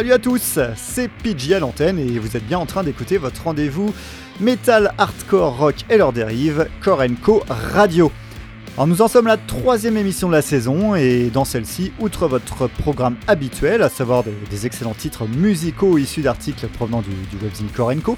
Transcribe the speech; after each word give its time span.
Salut 0.00 0.12
à 0.14 0.18
tous, 0.18 0.58
c'est 0.76 1.10
PG 1.10 1.56
à 1.56 1.58
l'antenne 1.58 1.98
et 1.98 2.18
vous 2.18 2.34
êtes 2.34 2.46
bien 2.46 2.58
en 2.58 2.64
train 2.64 2.82
d'écouter 2.82 3.18
votre 3.18 3.44
rendez-vous 3.44 3.92
Metal, 4.40 4.94
Hardcore, 4.96 5.58
Rock 5.58 5.74
et 5.90 5.98
leurs 5.98 6.14
dérives, 6.14 6.68
Core 6.82 7.02
Co 7.22 7.42
Radio. 7.50 8.10
Alors 8.76 8.86
nous 8.86 9.02
en 9.02 9.08
sommes 9.08 9.26
la 9.26 9.36
troisième 9.36 9.98
émission 9.98 10.28
de 10.28 10.32
la 10.32 10.40
saison 10.40 10.94
et 10.94 11.28
dans 11.28 11.44
celle-ci, 11.44 11.92
outre 12.00 12.28
votre 12.28 12.66
programme 12.66 13.16
habituel, 13.26 13.82
à 13.82 13.90
savoir 13.90 14.24
des, 14.24 14.64
excellents 14.64 14.94
titres 14.94 15.26
musicaux 15.26 15.98
issus 15.98 16.22
d'articles 16.22 16.66
provenant 16.68 17.02
du, 17.02 17.10
du 17.10 17.36
webzine 17.44 17.68
Core 17.68 17.92
Co, 18.02 18.16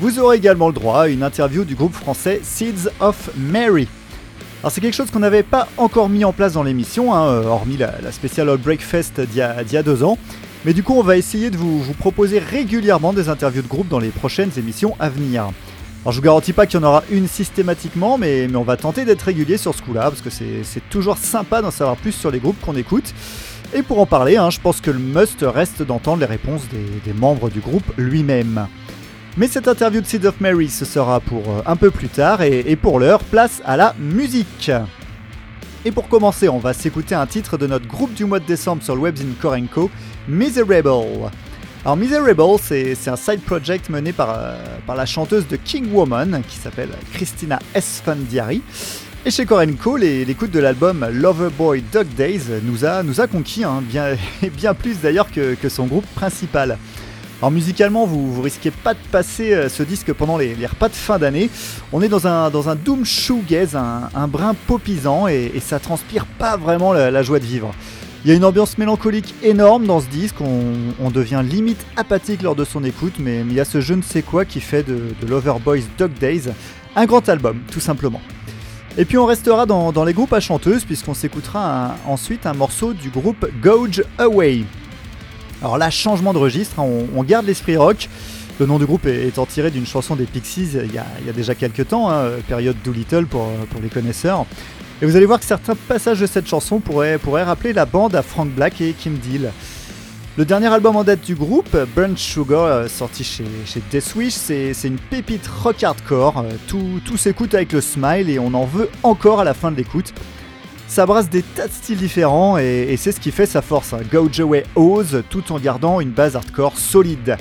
vous 0.00 0.18
aurez 0.18 0.36
également 0.36 0.66
le 0.66 0.74
droit 0.74 1.04
à 1.04 1.08
une 1.08 1.22
interview 1.22 1.64
du 1.64 1.76
groupe 1.76 1.94
français 1.94 2.40
Seeds 2.42 2.90
of 3.00 3.30
Mary. 3.38 3.88
Alors 4.62 4.70
c'est 4.70 4.82
quelque 4.82 4.94
chose 4.94 5.10
qu'on 5.10 5.20
n'avait 5.20 5.42
pas 5.42 5.66
encore 5.78 6.08
mis 6.10 6.26
en 6.26 6.34
place 6.34 6.52
dans 6.52 6.62
l'émission, 6.62 7.14
hein, 7.14 7.42
hormis 7.46 7.78
la, 7.78 8.12
spéciale 8.12 8.50
All 8.50 8.58
Breakfast 8.58 9.18
d'il 9.18 9.38
y, 9.38 9.76
a 9.78 9.82
deux 9.82 10.04
ans. 10.04 10.18
Mais 10.64 10.72
du 10.72 10.82
coup, 10.82 10.94
on 10.94 11.02
va 11.02 11.16
essayer 11.16 11.50
de 11.50 11.56
vous, 11.56 11.82
proposer 11.98 12.38
régulièrement 12.38 13.12
des 13.12 13.28
interviews 13.28 13.62
de 13.62 13.68
groupe 13.68 13.88
dans 13.88 13.98
les 13.98 14.10
prochaines 14.10 14.50
émissions 14.56 14.96
à 15.00 15.08
venir. 15.08 15.50
Alors 16.02 16.12
je 16.12 16.18
vous 16.18 16.24
garantis 16.24 16.52
pas 16.52 16.66
qu'il 16.66 16.80
y 16.80 16.82
en 16.82 16.86
aura 16.86 17.04
une 17.10 17.28
systématiquement, 17.28 18.18
mais, 18.18 18.48
on 18.54 18.62
va 18.62 18.76
tenter 18.76 19.04
d'être 19.04 19.22
régulier 19.22 19.56
sur 19.56 19.74
ce 19.74 19.82
coup-là, 19.82 20.10
parce 20.10 20.20
que 20.20 20.30
c'est 20.30 20.88
toujours 20.90 21.16
sympa 21.16 21.62
d'en 21.62 21.70
savoir 21.70 21.96
plus 21.96 22.12
sur 22.12 22.30
les 22.30 22.40
groupes 22.40 22.60
qu'on 22.60 22.76
écoute. 22.76 23.14
Et 23.74 23.82
pour 23.82 24.00
en 24.00 24.06
parler, 24.06 24.36
hein, 24.36 24.50
je 24.50 24.60
pense 24.60 24.80
que 24.80 24.90
le 24.90 24.98
must 24.98 25.38
reste 25.42 25.82
d'entendre 25.82 26.20
les 26.20 26.26
réponses 26.26 26.62
des 27.04 27.12
membres 27.12 27.50
du 27.50 27.60
groupe 27.60 27.84
lui-même. 27.96 28.66
Mais 29.38 29.46
cette 29.46 29.66
interview 29.66 30.02
de 30.02 30.06
Seed 30.06 30.26
of 30.26 30.42
Mary, 30.42 30.68
ce 30.68 30.84
sera 30.84 31.18
pour 31.20 31.42
euh, 31.48 31.62
un 31.64 31.76
peu 31.76 31.90
plus 31.90 32.08
tard, 32.08 32.42
et, 32.42 32.76
pour 32.76 33.00
l'heure, 33.00 33.24
place 33.24 33.62
à 33.64 33.78
la 33.78 33.94
musique. 33.98 34.70
Et 35.86 35.90
pour 35.90 36.08
commencer, 36.08 36.50
on 36.50 36.58
va 36.58 36.74
s'écouter 36.74 37.14
un 37.14 37.26
titre 37.26 37.56
de 37.56 37.66
notre 37.66 37.86
groupe 37.86 38.12
du 38.12 38.26
mois 38.26 38.40
de 38.40 38.44
décembre 38.44 38.82
sur 38.82 38.94
le 38.94 39.00
webzine 39.00 39.32
Korenko, 39.40 39.90
Miserable. 40.28 40.88
Alors 41.84 41.96
Miserable, 41.96 42.42
c'est 42.62 43.08
un 43.08 43.16
side 43.16 43.40
project 43.40 43.88
mené 43.88 44.12
par, 44.12 44.30
euh, 44.30 44.56
par 44.86 44.96
la 44.96 45.06
chanteuse 45.06 45.46
de 45.48 45.56
King 45.56 45.92
Woman, 45.92 46.42
qui 46.48 46.56
s'appelle 46.56 46.90
Christina 47.12 47.58
Esfandiari. 47.74 48.62
Et 49.24 49.30
chez 49.30 49.46
Korenko, 49.46 49.96
l'écoute 49.96 50.50
de 50.50 50.58
l'album 50.58 51.06
Loverboy 51.12 51.82
Dog 51.92 52.08
Days 52.16 52.42
nous 52.64 52.84
a, 52.84 53.02
nous 53.02 53.20
a 53.20 53.26
conquis, 53.26 53.64
hein, 53.64 53.82
bien, 53.82 54.16
bien 54.56 54.74
plus 54.74 55.00
d'ailleurs 55.00 55.30
que, 55.30 55.54
que 55.54 55.68
son 55.68 55.86
groupe 55.86 56.06
principal. 56.14 56.78
Alors 57.42 57.50
musicalement, 57.50 58.06
vous, 58.06 58.32
vous 58.32 58.40
risquez 58.40 58.70
pas 58.70 58.94
de 58.94 59.00
passer 59.10 59.52
euh, 59.52 59.68
ce 59.68 59.82
disque 59.82 60.12
pendant 60.12 60.36
les, 60.36 60.54
repas 60.64 60.88
de 60.88 60.94
fin 60.94 61.18
d'année. 61.18 61.50
On 61.92 62.00
est 62.00 62.08
dans 62.08 62.28
un, 62.28 62.50
dans 62.50 62.68
un 62.68 62.76
doom 62.76 63.04
shoegaze, 63.04 63.74
un, 63.74 64.10
un 64.14 64.28
brin 64.28 64.54
popisant 64.68 65.26
et, 65.26 65.52
ça 65.60 65.80
transpire 65.80 66.24
pas 66.24 66.56
vraiment 66.56 66.92
la, 66.92 67.22
joie 67.24 67.40
de 67.40 67.44
vivre. 67.44 67.74
Il 68.24 68.30
y 68.30 68.32
a 68.32 68.36
une 68.36 68.44
ambiance 68.44 68.78
mélancolique 68.78 69.34
énorme 69.42 69.86
dans 69.86 70.00
ce 70.00 70.06
disque, 70.06 70.36
on, 70.40 71.10
devient 71.10 71.42
limite 71.44 71.84
apathique 71.96 72.42
lors 72.42 72.54
de 72.54 72.64
son 72.64 72.84
écoute, 72.84 73.14
mais, 73.18 73.40
il 73.40 73.52
y 73.52 73.60
a 73.60 73.64
ce 73.64 73.80
je 73.80 73.94
ne 73.94 74.02
sais 74.02 74.22
quoi 74.22 74.44
qui 74.44 74.60
fait 74.60 74.84
de, 74.84 75.00
de 75.20 75.26
Loverboys 75.26 75.82
Dog 75.98 76.12
Days 76.20 76.50
un 76.94 77.06
grand 77.06 77.28
album, 77.28 77.58
tout 77.70 77.80
simplement. 77.80 78.20
Et 78.98 79.06
puis 79.06 79.16
on 79.16 79.24
restera 79.24 79.64
dans, 79.64 80.04
les 80.04 80.12
groupes 80.12 80.32
à 80.34 80.40
chanteuses, 80.40 80.84
puisqu'on 80.84 81.14
s'écoutera 81.14 81.96
ensuite 82.06 82.44
un 82.44 82.52
morceau 82.52 82.92
du 82.92 83.08
groupe 83.08 83.46
Gouge 83.62 84.04
Away. 84.18 84.64
Alors 85.62 85.78
là, 85.78 85.90
changement 85.90 86.34
de 86.34 86.38
registre, 86.38 86.78
hein, 86.78 86.86
on, 87.16 87.22
garde 87.22 87.46
l'esprit 87.46 87.76
rock. 87.76 88.08
Le 88.60 88.66
nom 88.66 88.78
du 88.78 88.84
groupe 88.84 89.06
étant 89.06 89.46
tiré 89.46 89.70
d'une 89.70 89.86
chanson 89.86 90.14
des 90.14 90.26
Pixies 90.26 90.72
il 90.74 90.92
y 90.92 90.98
a, 90.98 91.32
déjà 91.32 91.54
quelques 91.54 91.88
temps, 91.88 92.10
hein, 92.10 92.32
période 92.46 92.76
Doolittle 92.84 93.24
pour, 93.24 93.46
pour 93.70 93.80
les 93.80 93.88
connaisseurs. 93.88 94.44
Et 95.02 95.04
vous 95.04 95.16
allez 95.16 95.26
voir 95.26 95.40
que 95.40 95.44
certains 95.44 95.74
passages 95.74 96.20
de 96.20 96.26
cette 96.26 96.46
chanson 96.46 96.78
pourraient, 96.78 97.18
rappeler 97.42 97.72
la 97.72 97.86
bande 97.86 98.14
à 98.14 98.22
Frank 98.22 98.48
Black 98.48 98.80
et 98.80 98.92
Kim 98.92 99.14
Deal. 99.14 99.50
Le 100.36 100.44
dernier 100.44 100.68
album 100.68 100.94
en 100.94 101.02
date 101.02 101.22
du 101.22 101.34
groupe, 101.34 101.76
Burnt 101.96 102.16
Sugar, 102.16 102.62
euh, 102.62 102.86
sorti 102.86 103.24
chez, 103.24 103.44
Deathwish, 103.90 104.34
c'est 104.34 104.72
une 104.84 104.98
pépite 104.98 105.44
rock 105.48 105.82
hardcore. 105.82 106.44
Euh, 106.46 106.52
tout, 106.68 107.16
s'écoute 107.16 107.52
avec 107.52 107.72
le 107.72 107.80
smile 107.80 108.30
et 108.30 108.38
on 108.38 108.54
en 108.54 108.64
veut 108.64 108.88
encore 109.02 109.40
à 109.40 109.44
la 109.44 109.54
fin 109.54 109.72
de 109.72 109.76
l'écoute. 109.76 110.14
Ça 110.86 111.04
brasse 111.04 111.28
des 111.28 111.42
tas 111.42 111.66
de 111.66 111.72
styles 111.72 111.98
différents 111.98 112.56
et, 112.56 112.94
c'est 112.96 113.10
ce 113.10 113.18
qui 113.18 113.32
fait 113.32 113.46
sa 113.46 113.60
force. 113.60 113.94
Hein. 113.94 114.02
Away 114.38 114.64
ose 114.76 115.24
tout 115.28 115.50
en 115.50 115.58
gardant 115.58 116.00
une 116.00 116.10
base 116.10 116.36
hardcore 116.36 116.78
solide. 116.78 117.38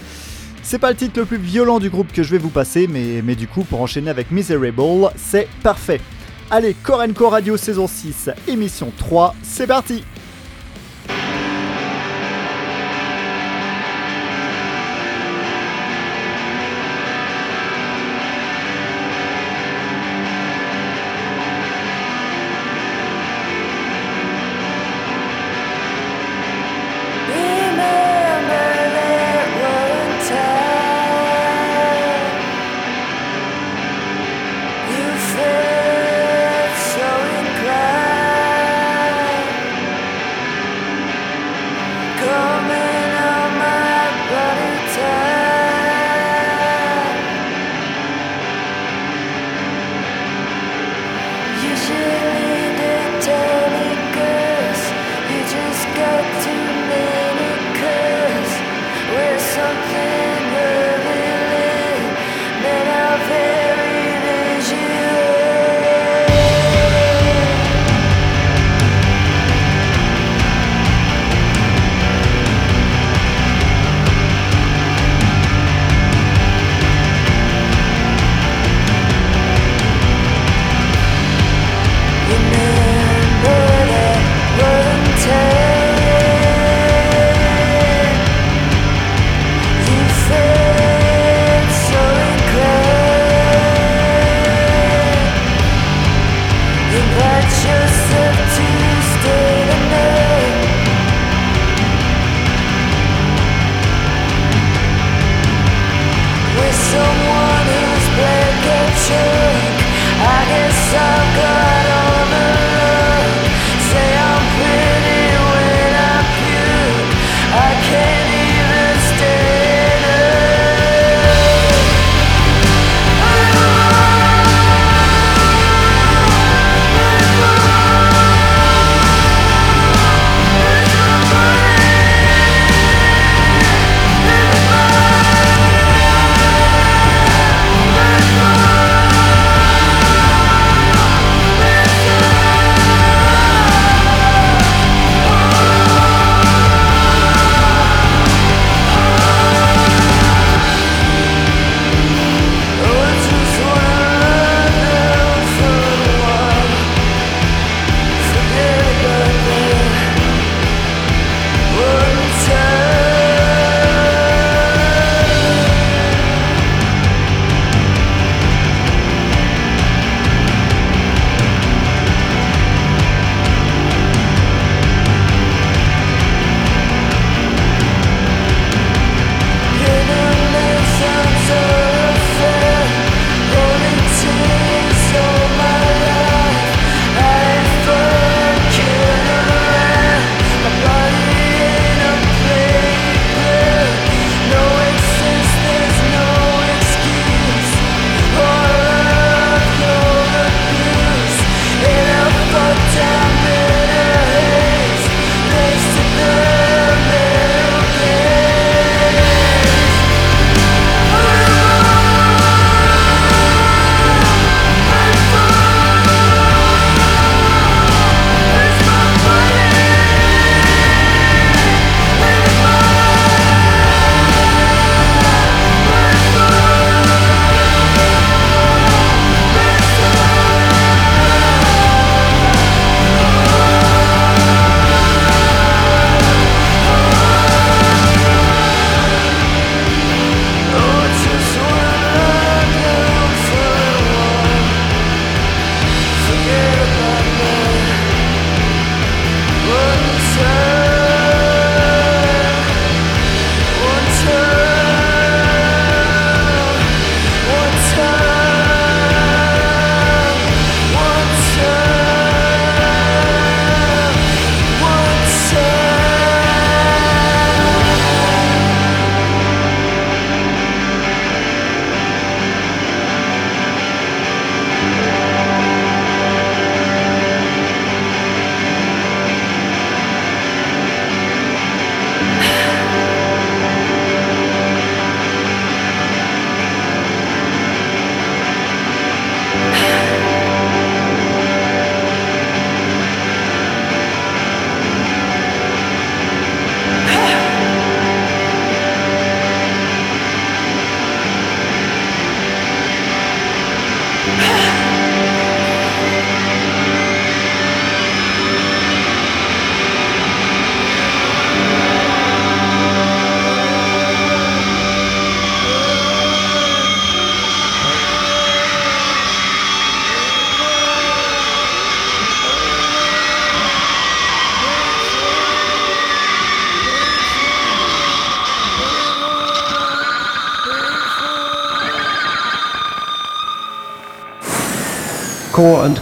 C'est 0.64 0.80
pas 0.80 0.90
le 0.90 0.96
titre 0.96 1.20
le 1.20 1.26
plus 1.26 1.38
violent 1.38 1.78
du 1.78 1.92
groupe 1.92 2.12
que 2.12 2.24
je 2.24 2.32
vais 2.32 2.40
vous 2.40 2.50
passer, 2.50 2.88
mais 2.88 3.36
du 3.36 3.48
coup, 3.48 3.64
pour 3.64 3.82
enchaîner 3.82 4.10
avec 4.10 4.32
Miserable, 4.32 5.12
c'est 5.16 5.48
parfait. 5.62 6.02
Allez, 6.53 6.73
Korenko 6.73 7.29
Radio 7.29 7.56
saison 7.56 7.88
6, 7.88 8.29
émission 8.50 8.91
3, 8.97 9.35
c'est 9.41 9.67
parti! 9.67 10.03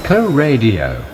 Core 0.10 1.09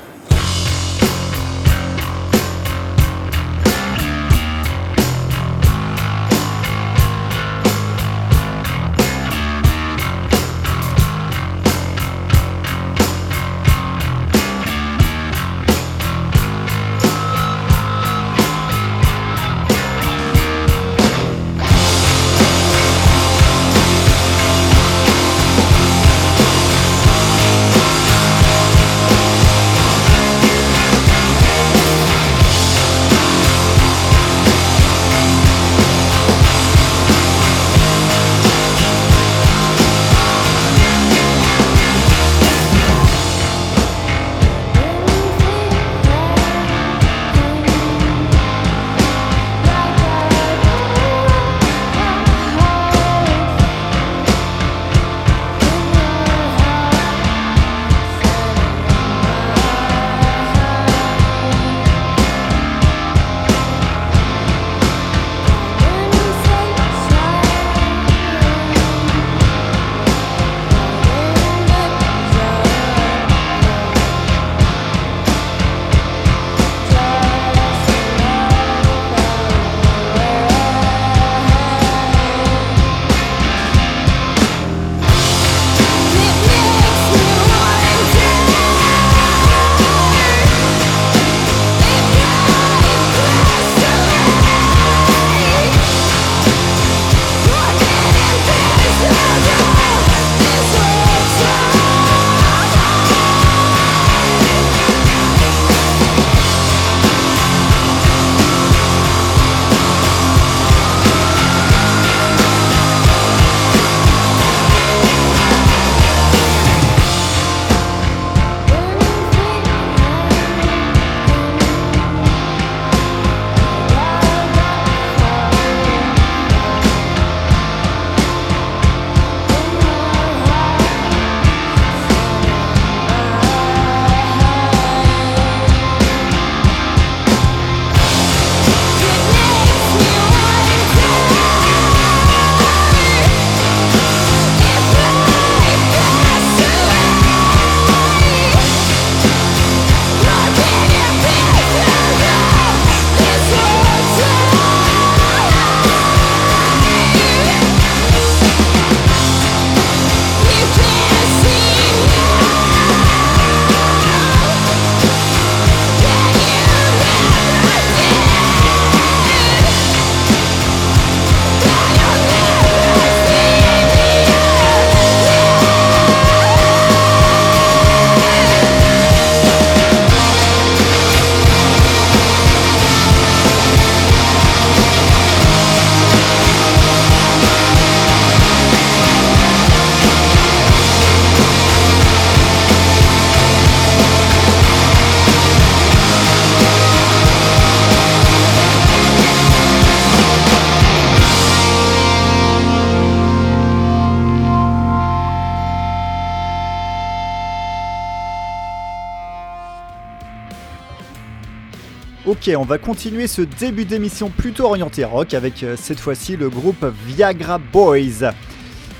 On 212.53 212.63
va 212.63 212.77
continuer 212.77 213.25
ce 213.25 213.41
début 213.41 213.85
d'émission 213.85 214.29
plutôt 214.29 214.65
orienté 214.65 215.03
rock 215.03 215.33
avec 215.33 215.63
euh, 215.63 215.75
cette 215.75 215.99
fois-ci 215.99 216.37
le 216.37 216.47
groupe 216.47 216.85
Viagra 217.07 217.57
Boys. 217.57 218.33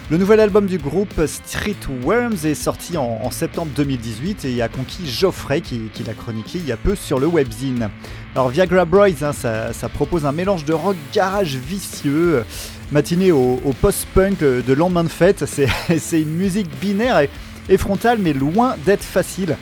Le 0.09 0.17
nouvel 0.17 0.39
album 0.39 0.65
du 0.65 0.79
groupe 0.79 1.23
Street 1.27 1.75
Worms 2.03 2.43
est 2.43 2.55
sorti 2.55 2.97
en, 2.97 3.29
septembre 3.29 3.71
2018 3.75 4.45
et 4.45 4.63
a 4.63 4.67
conquis 4.67 5.05
Geoffrey 5.05 5.61
qui, 5.61 5.91
l'a 6.07 6.13
chroniqué 6.13 6.57
il 6.57 6.65
y 6.65 6.71
a 6.71 6.77
peu 6.77 6.95
sur 6.95 7.19
le 7.19 7.27
webzine. 7.27 7.89
Alors 8.33 8.49
Viagra 8.49 8.85
Boys, 8.85 9.21
hein, 9.21 9.31
ça, 9.31 9.89
propose 9.93 10.25
un 10.25 10.31
mélange 10.31 10.65
de 10.65 10.73
rock 10.73 10.95
garage 11.13 11.55
vicieux, 11.55 12.43
matiné 12.91 13.31
au, 13.31 13.59
post-punk 13.79 14.39
de 14.39 14.73
lendemain 14.73 15.03
de 15.03 15.09
fête. 15.09 15.45
C'est 15.45 16.21
une 16.21 16.35
musique 16.35 16.69
binaire 16.79 17.27
et 17.69 17.77
frontale 17.77 18.17
mais 18.19 18.33
loin 18.33 18.75
d'être 18.85 19.03
facile. 19.03 19.55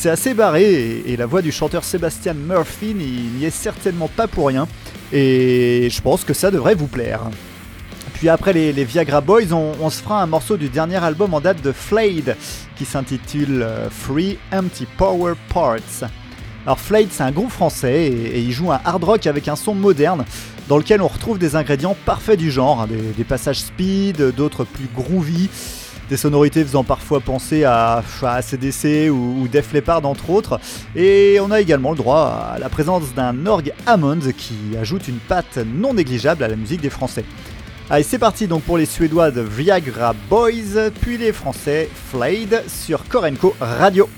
C'est 0.00 0.10
assez 0.10 0.32
barré 0.32 1.02
et, 1.06 1.16
la 1.16 1.26
voix 1.26 1.42
du 1.42 1.50
chanteur 1.50 1.82
Sébastien 1.82 2.32
Murphy 2.32 2.94
n'y 2.94 3.44
est 3.44 3.50
certainement 3.50 4.06
pas 4.06 4.28
pour 4.28 4.46
rien. 4.46 4.68
Et 5.12 5.88
je 5.90 6.00
pense 6.00 6.22
que 6.22 6.34
ça 6.34 6.52
devrait 6.52 6.76
vous 6.76 6.86
plaire. 6.86 7.22
Puis 8.14 8.28
après 8.28 8.52
les, 8.52 8.84
Viagra 8.84 9.20
Boys, 9.20 9.52
on, 9.52 9.90
se 9.90 10.00
fera 10.00 10.22
un 10.22 10.26
morceau 10.26 10.56
du 10.56 10.68
dernier 10.68 11.02
album 11.02 11.34
en 11.34 11.40
date 11.40 11.62
de 11.62 11.72
Flayed 11.72 12.36
qui 12.76 12.84
s'intitule 12.84 13.62
euh, 13.62 13.90
Free 13.90 14.38
Empty 14.52 14.86
Power 14.96 15.34
Parts. 15.52 16.08
Alors 16.64 16.78
Flayed 16.78 17.08
c'est 17.10 17.24
un 17.24 17.32
groupe 17.32 17.50
français 17.50 18.06
et, 18.06 18.38
il 18.38 18.52
joue 18.52 18.70
un 18.70 18.80
hard 18.84 19.02
rock 19.02 19.26
avec 19.26 19.48
un 19.48 19.56
son 19.56 19.74
moderne 19.74 20.24
dans 20.68 20.78
lequel 20.78 21.02
on 21.02 21.08
retrouve 21.08 21.40
des 21.40 21.56
ingrédients 21.56 21.96
parfaits 22.06 22.38
du 22.38 22.52
genre, 22.52 22.82
hein, 22.82 22.86
des, 22.86 23.02
des, 23.16 23.24
passages 23.24 23.62
speed, 23.62 24.32
d'autres 24.36 24.62
plus 24.62 24.88
groovy, 24.94 25.48
des 26.08 26.16
sonorités 26.16 26.62
faisant 26.64 26.84
parfois 26.84 27.20
penser 27.20 27.64
à, 27.64 28.02
à 28.22 28.40
ou, 29.10 29.42
ou, 29.42 29.48
Def 29.48 29.72
Leppard 29.72 30.04
entre 30.06 30.30
autres. 30.30 30.60
Et 30.96 31.38
on 31.40 31.50
a 31.50 31.60
également 31.60 31.90
le 31.90 31.96
droit 31.96 32.52
à 32.54 32.58
la 32.58 32.68
présence 32.68 33.14
d'un 33.14 33.46
orgue 33.46 33.72
Hammond 33.86 34.20
qui 34.36 34.76
ajoute 34.80 35.08
une 35.08 35.18
patte 35.18 35.58
non 35.58 35.94
négligeable 35.94 36.44
à 36.44 36.48
la 36.48 36.56
musique 36.56 36.80
des 36.80 36.90
Français. 36.90 37.24
Allez, 37.90 38.02
c'est 38.02 38.18
parti 38.18 38.46
donc 38.46 38.62
pour 38.64 38.76
les 38.76 38.86
Suédois 38.86 39.30
de 39.30 39.40
Viagra 39.40 40.14
Boys, 40.28 40.90
puis 41.00 41.16
les 41.16 41.32
Français 41.32 41.88
Flayed 42.10 42.62
sur 42.68 43.08
Korenko 43.08 43.54
Radio. 43.60 44.08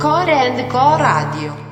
Core 0.00 0.30
and 0.30 0.66
Co 0.70 0.96
Radio. 0.96 1.69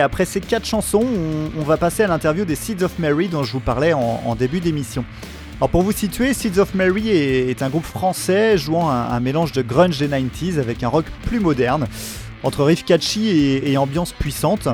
Après 0.00 0.24
ces 0.24 0.40
quatre 0.40 0.66
chansons, 0.66 1.04
on, 1.58 1.62
va 1.62 1.76
passer 1.76 2.02
à 2.02 2.06
l'interview 2.06 2.44
des 2.44 2.54
Seeds 2.54 2.82
of 2.82 2.98
Mary 2.98 3.28
dont 3.28 3.44
je 3.44 3.52
vous 3.52 3.60
parlais 3.60 3.92
en, 3.92 4.34
début 4.34 4.60
d'émission. 4.60 5.04
Alors 5.58 5.70
pour 5.70 5.82
vous 5.82 5.92
situer, 5.92 6.34
Seeds 6.34 6.58
of 6.58 6.74
Mary 6.74 7.10
est, 7.10 7.62
un 7.62 7.68
groupe 7.68 7.84
français 7.84 8.56
jouant 8.56 8.90
un, 8.90 9.20
mélange 9.20 9.52
de 9.52 9.62
grunge 9.62 9.98
des 9.98 10.08
90s 10.08 10.58
avec 10.58 10.82
un 10.82 10.88
rock 10.88 11.04
plus 11.26 11.40
moderne, 11.40 11.86
entre 12.42 12.64
riff 12.64 12.84
catchy 12.84 13.28
et, 13.28 13.76
ambiance 13.76 14.12
puissante. 14.12 14.68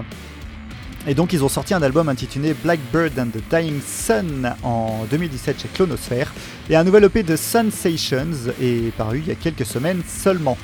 Et 1.07 1.15
donc 1.15 1.33
ils 1.33 1.43
ont 1.43 1.49
sorti 1.49 1.75
un 1.75 1.83
album 1.83 2.09
intitulé 2.09 2.55
Blackbird 2.63 3.19
and 3.19 3.29
the 3.29 3.43
Dying 3.51 3.81
Sun 3.81 4.55
en 4.63 5.05
2017 5.11 5.63
chez 5.63 5.69
Clonosphere, 5.75 6.33
et 6.71 6.77
un 6.77 6.85
nouvel 6.85 7.05
EP 7.05 7.23
de 7.23 7.37
Sensations 7.37 8.53
est 8.61 8.93
paru 8.95 9.21
il 9.25 9.29
y 9.29 9.33
a 9.33 9.37
quelques 9.37 9.67
semaines 9.67 10.03
seulement. 10.07 10.57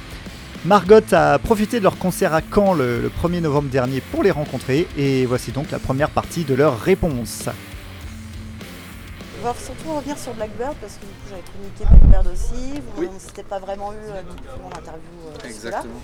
Margot 0.65 1.01
a 1.13 1.39
profité 1.39 1.79
de 1.79 1.85
leur 1.85 1.99
concert 1.99 2.33
à 2.33 2.41
Caen 2.41 2.73
le, 2.75 3.01
le 3.03 3.11
1er 3.11 3.41
novembre 3.41 3.69
dernier 3.69 4.01
pour 4.01 4.23
les 4.23 4.31
rencontrer, 4.31 4.89
et 4.97 5.27
voici 5.27 5.53
donc 5.53 5.71
la 5.71 5.79
première 5.79 6.09
partie 6.11 6.45
de 6.45 6.55
leur 6.55 6.81
réponse. 6.81 7.49
On 9.41 9.45
va 9.47 9.55
surtout 9.63 9.95
revenir 9.95 10.17
sur 10.17 10.33
Blackbird 10.33 10.75
parce 10.81 10.95
que 10.95 11.01
du 11.01 11.07
coup 11.13 11.29
j'avais 11.29 11.43
chroniqué 11.43 11.85
Blackbird 11.85 12.27
aussi. 12.33 12.81
Vous- 12.97 13.03
Oui. 13.03 13.09
On 13.15 13.19
s'était 13.19 13.43
pas 13.43 13.59
vraiment 13.59 13.93
eu 13.93 13.97
euh, 13.97 14.23
non 14.27 14.35
plus 14.37 14.49
en 14.65 14.69
interview 14.69 15.11
euh, 15.29 15.47
Exactement. 15.49 16.01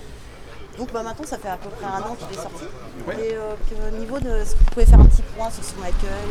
Donc 0.77 0.93
bah, 0.93 1.01
maintenant 1.01 1.25
ça 1.25 1.39
fait 1.39 1.49
à 1.49 1.57
peu 1.57 1.69
près 1.69 1.85
un 1.87 2.01
an 2.01 2.15
qu'il 2.15 2.37
est 2.37 2.41
sorti. 2.41 2.65
Oui. 3.07 3.15
Et 3.17 3.33
euh, 3.33 3.55
que- 3.67 3.95
au 3.95 3.99
niveau 3.99 4.19
de 4.19 4.45
ce 4.45 4.53
que 4.53 4.59
vous 4.59 4.65
pouvez 4.71 4.85
faire 4.85 4.99
un 4.99 5.05
petit 5.05 5.23
point 5.35 5.49
sur 5.49 5.63
son 5.63 5.81
accueil. 5.81 6.29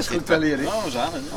Je 0.00 0.08
peux 0.14 0.20
pas 0.20 0.38
y 0.38 0.52
aller. 0.52 0.64
Non. 0.64 0.70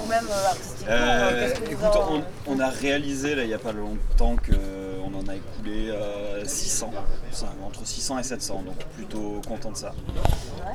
Ou 0.03 0.07
même 0.07 0.25
euh, 0.29 0.45
artistiquement, 0.47 0.87
Euh, 0.89 1.31
euh, 1.31 1.71
écoute, 1.71 2.23
on, 2.47 2.53
on 2.53 2.59
a 2.59 2.69
réalisé 2.69 3.35
là 3.35 3.43
il 3.43 3.47
n'y 3.47 3.53
a 3.53 3.59
pas 3.59 3.71
longtemps 3.73 4.35
qu'on 4.37 5.13
en 5.13 5.27
a 5.27 5.35
écoulé 5.35 5.89
euh, 5.89 6.43
600, 6.45 6.91
Enfin, 7.31 7.47
entre 7.65 7.85
600 7.85 8.19
et 8.19 8.23
700, 8.23 8.63
donc 8.65 8.77
plutôt 8.95 9.41
content 9.47 9.71
de 9.71 9.77
ça. 9.77 9.93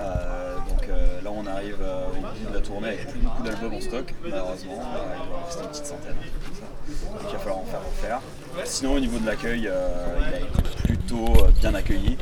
Euh, 0.01 0.57
donc 0.69 0.89
euh, 0.89 1.21
là 1.23 1.31
on 1.35 1.47
arrive 1.47 1.79
euh, 1.83 2.07
au 2.09 2.21
bout 2.21 2.51
de 2.51 2.55
la 2.55 2.61
tournée 2.61 2.89
avec 2.89 3.09
plus 3.09 3.21
beaucoup 3.21 3.43
d'albums 3.43 3.75
en 3.75 3.81
stock, 3.81 4.15
malheureusement, 4.23 4.73
il 4.75 5.31
va 5.33 5.39
en 5.39 5.47
rester 5.47 5.63
une 5.63 5.69
petite 5.71 5.87
centaine. 5.87 6.17
Donc 6.17 7.23
il 7.29 7.33
va 7.33 7.39
falloir 7.39 7.59
en 7.59 7.65
faire 7.65 7.81
refaire. 7.81 8.21
Sinon 8.65 8.95
au 8.95 9.01
niveau 9.01 9.19
de 9.19 9.27
l'accueil, 9.27 9.67
euh, 9.69 9.89
il 10.29 10.35
a 10.35 10.39
été 10.39 10.63
plutôt 10.85 11.25
euh, 11.45 11.51
bien 11.61 11.75
accueilli. 11.75 12.17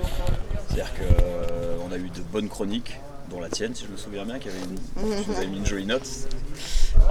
C'est-à-dire 0.68 0.92
qu'on 0.94 1.92
a 1.92 1.96
eu 1.96 2.08
de 2.10 2.20
bonnes 2.32 2.48
chroniques, 2.48 3.00
dont 3.30 3.40
la 3.40 3.48
tienne 3.48 3.74
si 3.74 3.84
je 3.86 3.90
me 3.92 3.96
souviens 3.96 4.24
bien, 4.24 4.38
qui 4.38 4.48
avait 4.48 4.58
une, 4.58 5.34
avait 5.36 5.46
mis 5.46 5.58
une 5.58 5.66
jolie 5.66 5.86
note. 5.86 6.06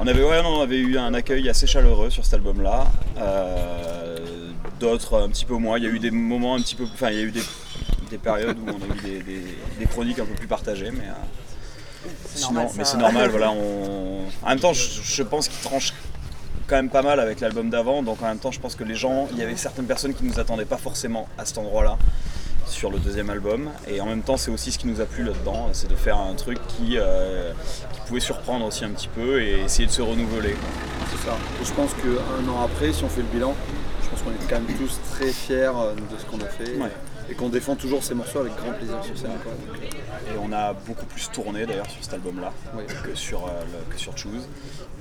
On 0.01 0.07
avait, 0.07 0.23
ouais, 0.23 0.41
non, 0.43 0.59
on 0.59 0.61
avait 0.61 0.77
eu 0.77 0.97
un 0.97 1.13
accueil 1.13 1.49
assez 1.49 1.65
chaleureux 1.67 2.09
sur 2.09 2.23
cet 2.25 2.35
album-là. 2.35 2.87
Euh, 3.17 4.17
D'autres 4.79 5.21
un 5.21 5.29
petit 5.29 5.45
peu 5.45 5.55
moins. 5.55 5.77
Il 5.77 5.83
y 5.83 5.87
a 5.87 5.89
eu 5.89 5.99
des 5.99 6.11
moments 6.11 6.55
un 6.55 6.59
petit 6.61 6.75
peu. 6.75 6.85
Enfin, 6.85 7.09
il 7.09 7.17
y 7.17 7.19
a 7.19 7.23
eu 7.23 7.31
des, 7.31 7.41
des 8.09 8.17
périodes 8.17 8.57
où 8.59 8.65
on 8.69 8.91
a 8.91 8.95
eu 8.95 9.01
des, 9.01 9.19
des- 9.23 9.57
des 9.77 9.85
chroniques 9.85 10.19
un 10.19 10.25
peu 10.25 10.35
plus 10.35 10.47
partagées, 10.47 10.91
mais. 10.91 11.03
euh, 11.05 12.07
C'est 12.27 12.37
sinon- 12.39 12.53
normal, 12.53 12.73
mais 12.77 12.83
c'est 12.85 12.97
normal, 12.97 13.29
voilà. 13.29 13.51
On... 13.51 14.21
En 14.41 14.49
même 14.49 14.59
temps, 14.59 14.71
je, 14.71 15.01
je 15.03 15.23
pense 15.23 15.49
qu'il 15.49 15.59
tranche 15.59 15.93
quand 16.67 16.77
même 16.77 16.89
pas 16.89 17.01
mal 17.01 17.19
avec 17.19 17.41
l'album 17.41 17.69
d'avant. 17.69 18.01
Donc 18.03 18.21
en 18.21 18.27
même 18.27 18.37
temps, 18.39 18.51
je 18.51 18.59
pense 18.61 18.75
que 18.75 18.85
les 18.85 18.95
gens, 18.95 19.27
il 19.33 19.37
y 19.37 19.41
avait 19.43 19.57
certaines 19.57 19.85
personnes 19.87 20.13
qui 20.13 20.23
nous 20.23 20.39
attendaient 20.39 20.63
pas 20.65 20.77
forcément 20.77 21.27
à 21.37 21.43
cet 21.45 21.57
endroit-là 21.57 21.97
sur 22.69 22.91
le 22.91 22.99
deuxième 22.99 23.29
album. 23.29 23.69
Et 23.87 23.99
en 24.01 24.05
même 24.05 24.21
temps, 24.21 24.37
c'est 24.37 24.51
aussi 24.51 24.71
ce 24.71 24.77
qui 24.79 24.87
nous 24.87 25.01
a 25.01 25.05
plu 25.05 25.23
là-dedans, 25.23 25.69
c'est 25.73 25.87
de 25.89 25.95
faire 25.95 26.17
un 26.17 26.33
truc 26.35 26.57
qui, 26.67 26.95
euh, 26.97 27.51
qui 27.93 27.99
pouvait 28.07 28.19
surprendre 28.19 28.65
aussi 28.65 28.85
un 28.85 28.91
petit 28.91 29.07
peu 29.09 29.41
et 29.41 29.61
essayer 29.61 29.87
de 29.87 29.91
se 29.91 30.01
renouveler. 30.01 30.55
C'est 31.11 31.27
ça. 31.27 31.35
Et 31.61 31.65
je 31.65 31.73
pense 31.73 31.91
qu'un 31.95 32.49
an 32.49 32.63
après, 32.63 32.93
si 32.93 33.03
on 33.03 33.09
fait 33.09 33.21
le 33.21 33.27
bilan, 33.27 33.53
je 34.03 34.09
pense 34.09 34.21
qu'on 34.21 34.31
est 34.31 34.49
quand 34.49 34.61
même 34.61 34.77
tous 34.77 34.99
très 35.11 35.31
fiers 35.31 35.71
euh, 35.75 35.93
de 35.93 36.17
ce 36.17 36.25
qu'on 36.25 36.39
a 36.39 36.47
fait. 36.49 36.75
Ouais. 36.77 36.89
Et 37.31 37.35
qu'on 37.35 37.49
défend 37.49 37.75
toujours 37.75 38.03
ces 38.03 38.15
morceaux 38.15 38.39
avec 38.39 38.55
grand 38.55 38.71
plaisir 38.71 39.03
sur 39.03 39.15
scène. 39.17 39.31
quoi. 39.43 39.51
Donc, 39.51 39.83
euh, 39.83 40.33
Et 40.33 40.37
on 40.41 40.51
a 40.51 40.73
beaucoup 40.73 41.05
plus 41.05 41.29
tourné 41.31 41.65
d'ailleurs 41.65 41.89
sur 41.89 42.03
cet 42.03 42.13
album-là 42.15 42.51
Ouais. 42.75 42.85
que, 43.03 43.13
sur, 43.15 43.45
euh, 43.45 43.49
le- 43.71 43.93
que 43.93 43.99
sur 43.99 44.17
Choose. 44.17 44.47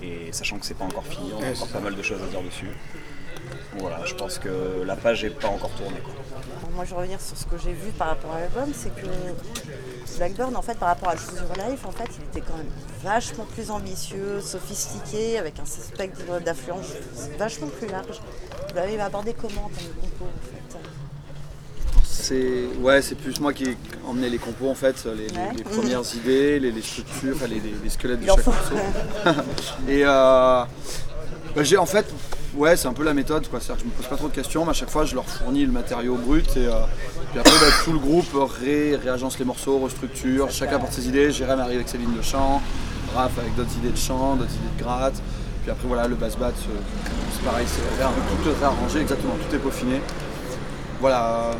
Et 0.02 0.28
sachant 0.32 0.58
que 0.58 0.66
c'est 0.66 0.74
pas 0.76 0.84
encore 0.84 1.06
fini, 1.06 1.32
on 1.34 1.38
a 1.38 1.46
Ouais, 1.46 1.52
encore 1.56 1.68
pas 1.68 1.80
mal 1.80 1.94
de 1.96 2.02
choses 2.02 2.20
à 2.22 2.26
dire 2.26 2.42
dessus. 2.42 2.68
Voilà, 3.78 4.04
je 4.04 4.14
pense 4.14 4.38
que 4.38 4.82
la 4.86 4.96
page 4.96 5.24
est 5.24 5.30
pas 5.30 5.48
encore 5.48 5.70
tournée. 5.70 6.00
Quoi. 6.04 6.12
Moi, 6.74 6.84
je 6.84 6.90
vais 6.90 6.96
revenir 6.96 7.20
sur 7.20 7.36
ce 7.36 7.44
que 7.44 7.56
j'ai 7.58 7.72
vu 7.72 7.90
par 7.92 8.08
rapport 8.08 8.32
à 8.34 8.40
l'album, 8.40 8.72
c'est 8.74 8.94
que 8.94 9.06
Blackbird, 10.16 10.54
en 10.56 10.62
fait, 10.62 10.76
par 10.78 10.88
rapport 10.88 11.08
à 11.10 11.16
Choose 11.16 11.34
Your 11.40 11.68
Life, 11.68 11.84
en 11.86 11.90
fait, 11.90 12.08
il 12.18 12.24
était 12.24 12.40
quand 12.46 12.56
même 12.56 12.70
vachement 13.02 13.46
plus 13.54 13.70
ambitieux, 13.70 14.40
sophistiqué, 14.40 15.38
avec 15.38 15.58
un 15.60 15.64
spectre 15.64 16.40
d'affluence 16.44 16.86
vachement 17.38 17.68
plus 17.68 17.88
large. 17.88 18.20
Vous 18.68 18.74
l'avez 18.76 19.00
abordé 19.00 19.34
comment 19.34 19.62
comme 19.62 20.02
compo, 20.02 20.24
en 20.24 20.46
fait? 20.72 20.78
C'est 22.04 22.66
ouais, 22.80 23.00
c'est 23.00 23.14
plus 23.14 23.40
moi 23.40 23.52
qui 23.52 23.64
ai 23.64 23.76
emmené 24.06 24.28
les 24.28 24.38
compos 24.38 24.68
en 24.68 24.74
fait, 24.74 25.04
les, 25.06 25.28
les- 25.28 25.34
Ouais. 25.34 25.50
les 25.56 25.62
premières 25.64 26.02
idées, 26.14 26.58
les, 26.60 26.72
les 26.72 26.82
structures, 26.82 27.36
les, 27.48 27.60
les- 27.60 27.74
les 27.82 27.88
squelettes 27.90 28.20
de 28.20 28.30
en 28.30 28.36
chaque 28.36 28.46
morceau. 28.46 28.74
Et 29.88 30.02
euh, 30.04 30.08
bah, 31.54 31.62
j'ai 31.62 31.76
en 31.78 31.86
fait, 31.86 32.04
ouais, 32.58 32.76
c'est 32.76 32.88
un 32.88 32.92
peu 32.92 33.04
la 33.04 33.14
méthode 33.14 33.48
quoi. 33.48 33.60
C'est-à-dire 33.60 33.84
que 33.84 33.88
je 33.88 33.94
me 33.94 33.96
pose 33.96 34.06
pas 34.08 34.16
trop 34.16 34.28
de 34.28 34.34
questions, 34.34 34.64
mais 34.64 34.70
à 34.70 34.74
chaque 34.74 34.90
fois 34.90 35.04
je 35.04 35.14
leur 35.14 35.24
fournis 35.24 35.64
le 35.64 35.72
matériau 35.72 36.16
brut 36.16 36.56
et 36.56 36.66
euh, 36.66 36.72
puis 37.30 37.40
après 37.40 37.52
bah, 37.60 37.66
tout 37.84 37.92
le 37.92 37.98
groupe 37.98 38.28
ré- 38.60 38.96
réagence 38.96 39.38
les 39.38 39.44
morceaux, 39.44 39.78
restructure, 39.78 40.50
chacun 40.50 40.76
apporte 40.76 40.92
ses 40.92 41.08
idées. 41.08 41.30
Jérém 41.32 41.58
arrive 41.60 41.76
avec 41.76 41.88
ses 41.88 41.98
lignes 41.98 42.16
de 42.16 42.22
chant, 42.22 42.60
Raph 43.14 43.38
avec 43.38 43.54
d'autres 43.56 43.74
idées 43.78 43.90
de 43.90 43.96
chant, 43.96 44.36
d'autres 44.36 44.50
idées 44.52 44.76
de 44.78 44.82
gratte. 44.84 45.14
Puis 45.62 45.70
après 45.70 45.88
voilà 45.88 46.06
le 46.08 46.14
bass 46.14 46.36
bat, 46.36 46.48
euh, 46.48 46.50
c'est 47.32 47.44
pareil, 47.44 47.66
c'est 47.66 47.80
tout 47.82 48.48
est 48.50 48.58
réarrangé 48.58 49.00
exactement, 49.00 49.34
tout 49.48 49.54
est 49.54 49.58
peaufiné. 49.58 50.00
Voilà, 51.00 51.50
euh, 51.50 51.52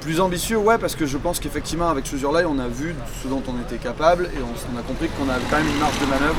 plus 0.00 0.18
ambitieux, 0.20 0.56
ouais, 0.56 0.78
parce 0.78 0.94
que 0.94 1.04
je 1.04 1.18
pense 1.18 1.38
qu'effectivement, 1.40 1.88
avec 1.90 2.10
Your 2.12 2.32
Life, 2.34 2.46
on 2.48 2.58
a 2.58 2.68
vu 2.68 2.94
ce 3.22 3.28
dont 3.28 3.42
on 3.46 3.60
était 3.60 3.76
capable 3.76 4.26
et 4.26 4.38
on, 4.40 4.74
on 4.74 4.78
a 4.78 4.82
compris 4.82 5.08
qu'on 5.08 5.28
avait 5.28 5.44
quand 5.50 5.58
même 5.58 5.68
une 5.68 5.78
marge 5.78 5.98
de 6.00 6.06
manœuvre. 6.06 6.36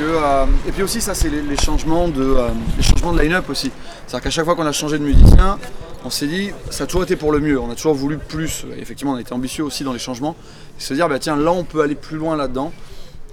Euh, 0.00 0.44
et 0.68 0.72
puis 0.72 0.82
aussi, 0.82 1.00
ça, 1.00 1.14
c'est 1.14 1.28
les, 1.30 1.56
changements 1.56 2.08
de, 2.08 2.22
euh, 2.22 2.48
les 2.76 2.82
changements 2.82 3.12
de 3.12 3.20
line-up 3.20 3.48
aussi. 3.48 3.70
C'est-à-dire 4.06 4.24
qu'à 4.24 4.30
chaque 4.30 4.44
fois 4.44 4.54
qu'on 4.54 4.66
a 4.66 4.72
changé 4.72 4.98
de 4.98 5.04
musicien, 5.04 5.58
on 6.04 6.10
s'est 6.10 6.26
dit, 6.26 6.50
ça 6.70 6.84
a 6.84 6.86
toujours 6.86 7.02
été 7.04 7.16
pour 7.16 7.32
le 7.32 7.40
mieux, 7.40 7.58
on 7.58 7.70
a 7.70 7.74
toujours 7.74 7.94
voulu 7.94 8.18
plus. 8.18 8.64
Effectivement, 8.78 9.12
on 9.12 9.16
a 9.16 9.20
été 9.20 9.32
ambitieux 9.32 9.64
aussi 9.64 9.84
dans 9.84 9.92
les 9.92 9.98
changements. 9.98 10.36
Et 10.78 10.82
se 10.82 10.94
dire, 10.94 11.08
bah, 11.08 11.18
tiens, 11.18 11.36
là, 11.36 11.52
on 11.52 11.64
peut 11.64 11.80
aller 11.82 11.94
plus 11.94 12.16
loin 12.16 12.36
là-dedans. 12.36 12.72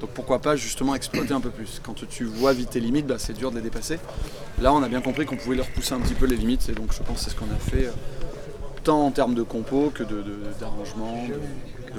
Donc 0.02 0.10
pourquoi 0.12 0.40
pas 0.40 0.56
justement 0.56 0.96
exploiter 0.96 1.34
un 1.34 1.40
peu 1.40 1.50
plus. 1.50 1.80
Quand 1.84 1.96
tu 2.10 2.26
vois 2.26 2.52
vite 2.54 2.72
tes 2.72 2.80
limites, 2.80 3.08
bah, 3.08 3.16
c'est 3.20 3.34
dur 3.34 3.52
de 3.52 3.58
les 3.58 3.62
dépasser. 3.62 4.00
Là, 4.62 4.74
on 4.74 4.82
a 4.84 4.88
bien 4.90 5.02
compris 5.02 5.26
qu'on 5.26 5.38
pouvait 5.38 5.56
leur 5.56 5.68
pousser 5.68 5.94
un 5.94 6.00
petit 6.00 6.14
peu 6.16 6.26
les 6.26 6.36
limites. 6.36 6.68
Et 6.70 6.74
donc, 6.74 6.92
je 6.94 7.04
pense 7.04 7.18
que 7.20 7.24
c'est 7.26 7.30
ce 7.30 7.36
qu'on 7.36 7.46
a 7.46 7.60
fait. 7.72 7.86
euh, 7.86 7.92
tant 8.84 9.06
en 9.06 9.12
termes 9.12 9.34
de 9.34 9.44
compo 9.44 9.92
que 9.96 10.04
de, 10.04 10.16
de- 10.22 10.40
d'arrangement, 10.60 11.26
de, 11.28 11.36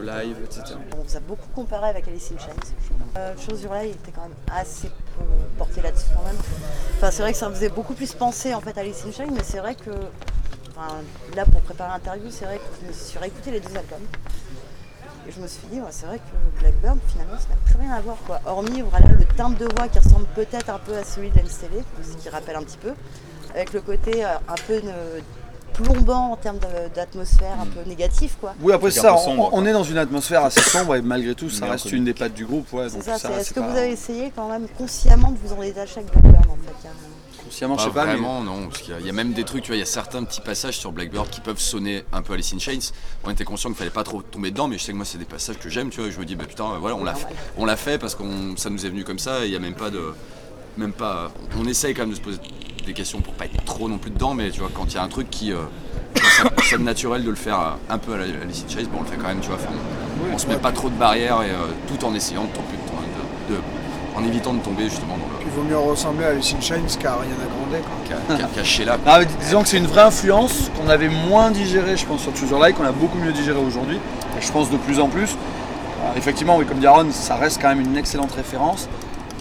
live, 0.03 0.37
etc. 0.45 0.77
On 0.97 1.03
vous 1.03 1.17
a 1.17 1.21
beaucoup 1.21 1.49
comparé 1.55 1.89
avec 1.89 2.09
Alice 2.09 2.33
in 2.33 2.39
Chains. 2.39 2.75
Euh, 3.17 3.35
Your 3.63 3.75
Life 3.75 3.97
était 3.97 4.13
quand 4.13 4.23
même 4.23 4.37
assez 4.53 4.89
euh, 4.89 5.23
porté 5.59 5.83
là-dessus 5.83 6.09
quand 6.15 6.25
même. 6.25 6.37
Enfin, 6.97 7.11
c'est 7.11 7.23
vrai 7.23 7.33
que 7.33 7.39
ça 7.39 7.49
me 7.49 7.55
faisait 7.55 7.69
beaucoup 7.69 7.95
plus 7.95 8.13
penser 8.13 8.55
en 8.55 8.61
fait 8.61 8.77
à 8.77 8.81
Alice 8.81 9.05
in 9.07 9.13
Chains, 9.13 9.33
mais 9.33 9.43
c'est 9.43 9.59
vrai 9.59 9.75
que 9.75 9.91
enfin, 10.71 10.97
là 11.37 11.45
pour 11.45 11.61
préparer 11.63 11.91
l'interview, 11.91 12.31
c'est 12.31 12.45
vrai 12.45 12.59
que 12.59 12.65
je 12.83 12.89
me 12.89 12.93
suis 12.93 13.19
réécouté 13.19 13.51
les 13.51 13.61
deux 13.61 13.77
albums. 13.77 14.07
Et 15.27 15.33
je 15.33 15.41
me 15.41 15.47
suis 15.47 15.67
dit, 15.69 15.81
c'est 15.91 16.05
vrai 16.07 16.19
que 16.19 16.61
Blackbird, 16.61 16.99
finalement, 17.09 17.39
ça 17.39 17.49
n'a 17.49 17.57
plus 17.65 17.79
rien 17.79 17.93
à 17.93 18.01
voir. 18.03 18.19
Quoi. 18.27 18.41
Hormis 18.45 18.83
voilà, 18.83 19.09
le 19.09 19.25
timbre 19.37 19.57
de 19.57 19.67
voix 19.75 19.89
qui 19.89 19.99
ressemble 19.99 20.27
peut-être 20.35 20.69
un 20.69 20.79
peu 20.79 20.95
à 20.95 21.03
celui 21.03 21.31
de 21.31 21.39
MCV, 21.39 21.83
ce 22.03 22.17
qui 22.17 22.29
rappelle 22.29 22.57
un 22.57 22.63
petit 22.63 22.77
peu, 22.77 22.93
avec 23.55 23.73
le 23.73 23.81
côté 23.81 24.25
euh, 24.25 24.35
un 24.49 24.55
peu 24.67 24.83
plombant 25.75 26.33
en 26.33 26.37
termes 26.37 26.59
d'atmosphère, 26.95 27.57
un 27.61 27.67
peu 27.67 27.89
négatif. 27.89 28.37
quoi. 28.41 28.55
Oui, 28.61 28.73
après 28.73 28.91
ça, 28.91 29.15
on, 29.15 29.19
sombre, 29.19 29.49
on 29.53 29.61
quoi. 29.61 29.69
est 29.69 29.73
dans 29.73 29.85
une 29.85 29.99
atmosphère 29.99 30.45
assez 30.45 30.61
sombre 30.61 30.95
et 30.97 31.03
malgré 31.03 31.35
tout, 31.35 31.51
ça 31.51 31.67
Mais 31.67 31.73
reste 31.73 31.93
une 31.93 32.05
des 32.05 32.15
pattes 32.15 32.35
du 32.35 32.47
groupe. 32.47 32.73
Ouais, 32.73 32.87
est-ce 32.87 33.53
que 33.53 33.61
pas- 33.61 33.69
vous 33.69 33.77
avez 33.77 33.91
essayé 33.91 34.33
quand 34.35 34.49
même 34.49 34.67
consciemment 34.79 35.31
de 35.33 35.37
vous 35.45 35.53
en 35.53 35.61
détacher 35.61 36.01
avec 36.01 36.13
Blackbird 36.13 36.47
en 36.51 36.57
fait 36.57 36.73
carrément 36.83 36.99
Consciemment, 37.45 37.77
je 37.79 37.85
Pas 37.85 37.91
sais 37.91 37.95
pas, 37.95 38.07
mais 38.07 38.13
vraiment, 38.15 38.43
non. 38.43 38.69
Parce 38.69 38.81
qu'il 38.81 38.95
y, 38.95 38.97
a- 38.97 39.01
il 39.01 39.07
y 39.07 39.11
a 39.11 39.13
même 39.13 39.33
des 39.35 39.45
trucs, 39.45 39.63
tu 39.65 39.69
vois, 39.69 39.77
il 39.77 39.81
y 39.81 39.83
a 39.83 39.87
certains 39.87 40.25
petits 40.25 40.41
passages 40.41 40.79
sur 40.79 40.93
Blackbird 40.93 41.29
qui 41.29 41.41
peuvent 41.43 41.59
sonner 41.59 42.03
un 42.13 42.23
peu 42.23 42.33
Alice 42.33 42.53
in 42.55 42.59
Chains. 42.59 42.91
On 43.25 43.31
était 43.31 43.45
conscient 43.45 43.69
qu'il 43.69 43.77
fallait 43.77 43.91
pas 43.91 44.03
trop 44.03 44.23
tomber 44.23 44.51
dedans, 44.51 44.67
mais 44.67 44.79
je 44.79 44.85
sais 44.85 44.93
que 44.93 44.97
moi, 44.97 45.05
c'est 45.05 45.19
des 45.19 45.27
passages 45.27 45.59
que 45.59 45.69
j'aime, 45.69 45.91
tu 45.91 46.01
vois. 46.01 46.11
Je 46.11 46.19
me 46.19 46.25
dis, 46.25 46.37
bah 46.37 46.47
putain, 46.49 46.79
voilà, 46.81 46.97
on 46.97 47.05
l'a 47.05 47.15
fait, 47.15 47.27
on 47.59 47.67
l'a 47.67 47.77
fait 47.77 47.99
parce 47.99 48.15
que 48.15 48.23
ça 48.57 48.71
nous 48.71 48.87
est 48.87 48.89
venu 48.89 49.05
comme 49.05 49.19
ça. 49.19 49.45
et 49.45 49.49
Il 49.49 49.53
y 49.53 49.57
a 49.57 49.61
même 49.61 49.75
pas 49.75 49.91
de. 49.91 50.15
Même 50.79 50.93
pas. 50.93 51.31
On 51.59 51.67
essaye 51.67 51.93
quand 51.95 52.03
même 52.03 52.11
de 52.11 52.17
se 52.17 52.21
poser 52.21 52.39
des 52.85 52.93
questions 52.93 53.21
pour 53.21 53.35
pas 53.35 53.45
être 53.47 53.65
trop 53.65 53.89
non 53.89 53.99
plus 53.99 54.11
dedans, 54.11 54.35
mais 54.35 54.51
tu 54.51 54.61
vois, 54.61 54.71
quand 54.75 54.87
il 54.93 54.95
y 54.95 54.99
a 54.99 55.03
un 55.03 55.09
truc 55.09 55.31
qui. 55.31 55.53
euh, 55.53 55.59
ça, 56.17 56.45
ça 56.71 56.79
me 56.79 56.85
naturel 56.85 57.25
de 57.25 57.31
le 57.31 57.37
faire 57.37 57.61
euh, 57.61 57.71
un 57.95 57.99
peu 57.99 58.15
à 58.15 58.19
la 58.19 58.25
Alice 58.25 58.65
in 58.69 58.73
Chains, 58.73 58.87
bon, 58.93 58.99
on 59.01 59.03
le 59.03 59.09
fait 59.09 59.17
quand 59.17 59.29
même, 59.29 59.41
tu 59.41 59.49
vois. 59.49 59.57
enfin, 59.57 59.73
on, 60.31 60.35
on 60.35 60.39
se 60.39 60.47
met 60.47 60.57
pas 60.57 60.73
trop 60.73 60.89
de 60.89 60.95
barrières 60.95 61.43
et 61.43 61.51
euh, 61.51 61.73
tout 61.89 62.05
en 62.05 62.15
essayant 62.15 62.45
de 62.45 62.49
de, 62.49 63.55
de- 63.57 63.61
en 64.17 64.25
évitant 64.25 64.53
de 64.55 64.61
tomber 64.61 64.85
justement 64.85 65.17
dans 65.17 65.25
Il 65.45 65.51
vaut 65.51 65.63
mieux 65.63 65.77
ressembler 65.77 66.25
à 66.25 66.29
Alice 66.29 66.55
in 66.57 66.61
Chains 66.61 66.87
qu'à 67.01 67.15
Ariana 67.15 67.35
Grande. 67.37 68.39
Le 68.41 68.55
cacher 68.55 68.85
là. 68.85 68.97
Ah, 69.07 69.25
disons 69.25 69.63
que 69.63 69.69
c'est 69.69 69.79
une 69.79 69.89
vraie 69.89 70.03
influence 70.03 70.71
qu'on 70.79 70.89
avait 70.89 71.09
moins 71.09 71.51
digérée, 71.51 71.97
je 71.97 72.07
pense, 72.07 72.21
sur 72.23 72.37
Choose 72.37 72.51
Your 72.51 72.65
Life, 72.65 72.77
qu'on 72.77 72.85
a 72.85 72.93
beaucoup 72.93 73.19
mieux 73.19 73.33
digéré 73.33 73.59
aujourd'hui, 73.59 73.97
et 73.97 74.41
je 74.41 74.53
pense 74.53 74.71
de 74.71 74.77
plus 74.77 75.01
en 75.01 75.09
plus. 75.09 75.31
Euh, 75.33 76.17
effectivement, 76.17 76.57
oui, 76.59 76.65
comme 76.65 76.79
dit 76.79 76.87
Aaron, 76.87 77.07
ça 77.11 77.35
reste 77.35 77.61
quand 77.61 77.69
même 77.69 77.81
une 77.81 77.97
excellente 77.97 78.31
référence. 78.33 78.89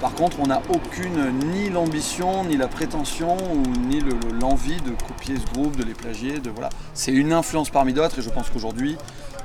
Par 0.03 0.13
contre, 0.15 0.41
on 0.41 0.47
n'a 0.47 0.61
aucune, 0.67 1.31
ni 1.53 1.69
l'ambition, 1.69 2.43
ni 2.43 2.57
la 2.57 2.67
prétention, 2.67 3.37
ou 3.37 3.61
ni 3.87 4.01
le- 4.01 4.09
le- 4.09 4.37
l'envie 4.37 4.81
de 4.81 4.89
copier 5.07 5.37
ce 5.37 5.45
groupe, 5.53 5.77
de 5.77 5.83
les 5.85 5.93
plagier. 5.93 6.39
De, 6.39 6.49
voilà. 6.49 6.67
C'est 6.93 7.13
une 7.13 7.31
influence 7.31 7.69
parmi 7.69 7.93
d'autres, 7.93 8.19
et 8.19 8.21
je 8.21 8.29
pense 8.29 8.49
qu'aujourd'hui, 8.49 8.97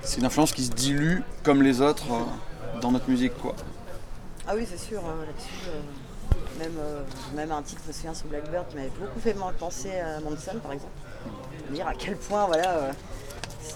c'est 0.02 0.18
une 0.18 0.24
influence 0.24 0.50
qui 0.50 0.64
se 0.64 0.72
dilue 0.72 1.20
comme 1.44 1.62
les 1.62 1.80
autres 1.80 2.06
euh, 2.10 2.80
dans 2.80 2.90
notre 2.90 3.08
musique. 3.08 3.38
Quoi. 3.40 3.54
Ah 4.48 4.54
oui, 4.56 4.66
c'est 4.68 4.80
sûr, 4.80 4.98
euh, 4.98 5.26
là-dessus. 5.26 5.68
euh, 5.68 6.58
même, 6.58 6.74
euh, 6.80 7.02
même 7.36 7.52
un 7.52 7.62
titre, 7.62 7.82
je 7.84 7.88
me 7.90 7.92
souviens, 7.92 8.14
sur 8.14 8.26
Blackbird, 8.26 8.66
qui 8.68 8.74
m'avait 8.74 8.90
beaucoup 8.98 9.20
fait 9.20 9.36
penser 9.60 9.92
à 10.00 10.18
Manson, 10.18 10.58
par 10.60 10.72
exemple. 10.72 10.90
Dire 11.70 11.86
à 11.86 11.94
quel 11.96 12.16
point, 12.16 12.46
voilà. 12.46 12.90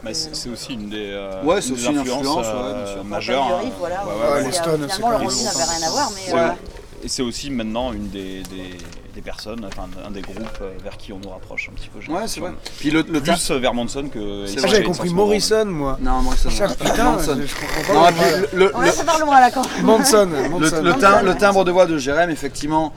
Bah, 0.03 0.11
c'est 0.15 0.35
c'est 0.35 0.49
aussi 0.49 0.75
une 0.75 0.89
des, 0.89 1.11
euh, 1.11 1.43
Ouais, 1.43 1.55
une 1.55 1.59
aussi 1.59 1.73
des 1.73 1.87
influences 1.99 2.19
influence, 2.27 2.47
euh, 2.49 3.03
majeures. 3.05 3.43
Hein. 3.45 3.49
le 3.51 3.57
riff, 3.65 3.73
voilà, 3.79 4.05
Ouais, 4.05 4.13
où 4.13 4.19
ouais, 4.19 4.23
ouais, 4.25 4.37
c'est, 4.37 4.41
les 4.43 4.47
euh, 4.49 4.53
Stones, 4.53 4.87
c'est 4.89 4.95
Finalement, 4.97 5.11
le 5.11 5.17
quand 5.25 5.31
rendu 5.31 5.37
même 5.37 5.45
n'avait 5.45 5.65
rien 5.79 5.87
à 5.87 5.91
voir, 5.91 6.13
mais 6.15 6.33
Ouais. 6.33 6.41
euh, 6.41 7.05
Et 7.05 7.09
c'est 7.09 7.23
aussi 7.23 7.51
maintenant 7.51 7.93
une 7.93 8.09
des, 8.11 8.43
des, 8.45 8.79
des 9.15 9.21
personnes, 9.23 9.65
enfin 9.67 9.89
un 10.07 10.11
des 10.13 10.23
groupes 10.23 10.61
vers 10.85 10.97
qui 10.97 11.13
on 11.13 11.19
nous 11.19 11.31
rapproche 11.31 11.69
un 11.69 11.73
petit 11.75 11.89
peu. 11.89 12.01
j'ai 12.01 12.13
Ouais, 12.13 12.21
c'est 12.29 12.39
vrai. 12.41 12.51
l'impression. 12.51 12.75
Puis 12.79 12.91
le, 12.93 13.03
Plus 13.03 13.51
vers 13.51 13.75
Manson 13.75 14.05
que. 14.09 14.45
Ah, 14.47 14.67
j'avais 14.69 14.85
compris. 14.85 15.11
Morrison, 15.11 15.65
moi. 15.65 15.99
Non, 16.01 16.23
Morrison. 16.23 16.49
Chaque 16.51 16.77
putain, 16.79 17.05
Manson. 17.05 17.39
je, 17.45 17.55
comprends 17.55 17.95
Non, 17.95 18.03
pas. 18.05 18.13
puis 18.13 18.49
le, 18.53 18.59
le- 18.67 18.77
on 18.77 18.81
va 18.81 18.93
se 18.93 19.03
faire 19.03 19.19
loin 19.19 19.41
là 19.41 19.51
quand 19.51 19.63
même. 19.75 19.85
Manson, 19.85 20.29
le- 20.31 20.49
Manson. 20.49 20.83
le 20.83 20.93
tim- 20.95 21.23
le 21.23 21.35
timbre 21.35 21.65
de 21.65 21.73
voix 21.73 21.87
de 21.87 21.99
Jérém, 21.99 22.31
effectivement, 22.31 22.93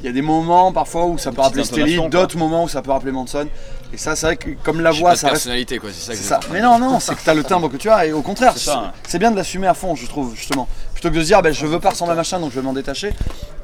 il 0.00 0.06
y 0.06 0.08
a 0.08 0.12
des 0.12 0.22
moments 0.22 0.72
parfois 0.72 1.04
où 1.06 1.18
ça 1.18 1.30
peut 1.30 1.40
rappeler 1.42 1.64
Stelly, 1.64 1.98
d'autres 2.08 2.36
moments 2.38 2.64
où 2.64 2.68
ça 2.68 2.80
peut 2.82 2.90
rappeler 2.90 3.12
Manson. 3.12 3.46
Et 3.92 3.96
ça, 3.96 4.14
c'est 4.16 4.26
vrai 4.26 4.36
que 4.36 4.50
comme 4.62 4.80
la 4.80 4.92
voix, 4.92 5.10
pas 5.10 5.14
de 5.16 5.20
ça 5.20 5.26
reste 5.28 5.38
personnalité, 5.42 5.78
quoi, 5.78 5.90
c'est 5.92 6.06
ça 6.06 6.12
que 6.12 6.18
ça. 6.18 6.40
Mais 6.52 6.60
non, 6.62 6.78
non, 6.78 7.00
c'est 7.00 7.14
que 7.14 7.20
t'as 7.24 7.34
le 7.34 7.42
timbre 7.44 7.68
que 7.68 7.76
tu 7.76 7.90
as 7.90 8.06
et 8.06 8.12
au 8.12 8.22
contraire, 8.22 8.54
C'est 8.56 8.70
hein. 8.70 8.92
bien 9.18 9.30
de 9.32 9.36
l'assumer 9.36 9.66
à 9.66 9.74
fond, 9.74 9.94
je 9.96 10.06
trouve, 10.06 10.34
justement. 10.34 10.68
Plutôt 10.92 11.10
que 11.10 11.14
de 11.16 11.20
se 11.20 11.26
dire, 11.26 11.42
ben, 11.42 11.52
je 11.52 11.66
veux 11.66 11.80
pas 11.80 11.90
ressembler 11.90 12.12
à 12.12 12.16
machin, 12.16 12.38
donc 12.38 12.50
je 12.50 12.56
vais 12.60 12.62
m'en 12.64 12.72
détacher. 12.72 13.12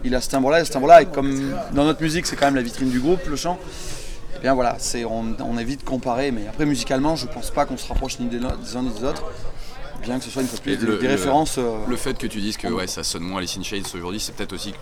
Il 0.05 0.14
a 0.14 0.20
ce 0.20 0.29
timbre-là, 0.29 0.61
et 0.61 0.64
ce 0.64 0.72
timbre-là, 0.72 1.03
et 1.03 1.07
comme 1.07 1.53
dans 1.72 1.85
notre 1.85 2.03
musique, 2.03 2.27
c'est 2.27 2.37
quand 2.37 2.46
même 2.46 2.57
la 2.57 2.62
vitrine 2.62 2.90
du 2.90 2.99
groupe, 3.01 3.20
le 3.29 3.37
chant. 3.37 3.59
Et 4.37 4.40
bien 4.40 4.53
voilà, 4.55 4.77
c'est, 4.79 5.05
on, 5.05 5.35
on 5.40 5.57
évite 5.59 5.81
de 5.81 5.85
comparer, 5.87 6.33
mais 6.33 6.42
après 6.49 6.66
musicalement, 6.66 7.14
je 7.16 7.27
pense 7.27 7.51
pas 7.51 7.64
qu'on 7.64 7.77
se 7.79 7.87
rapproche 7.88 8.18
ni 8.18 8.27
des, 8.27 8.38
des 8.38 8.77
uns 8.77 8.83
ni 8.83 8.90
des 8.90 9.05
autres, 9.05 9.25
bien 10.03 10.18
que 10.18 10.25
ce 10.25 10.31
soit 10.31 10.42
une 10.42 10.49
fois 10.49 10.59
plus 10.61 10.77
des, 10.77 10.87
le- 10.87 10.99
des 10.99 11.07
le- 11.07 11.12
références. 11.14 11.57
euh, 11.59 11.77
Le 11.88 11.96
fait 11.96 12.18
que 12.18 12.27
tu 12.27 12.40
dises 12.40 12.57
que 12.57 12.66
ouais, 12.68 12.87
ça 12.87 13.03
sonne 13.05 13.22
moins 13.22 13.40
les 13.40 13.46
Shades 13.46 13.85
aujourd'hui, 13.94 14.20
c'est 14.20 14.35
peut-être 14.35 14.53
aussi 14.53 14.75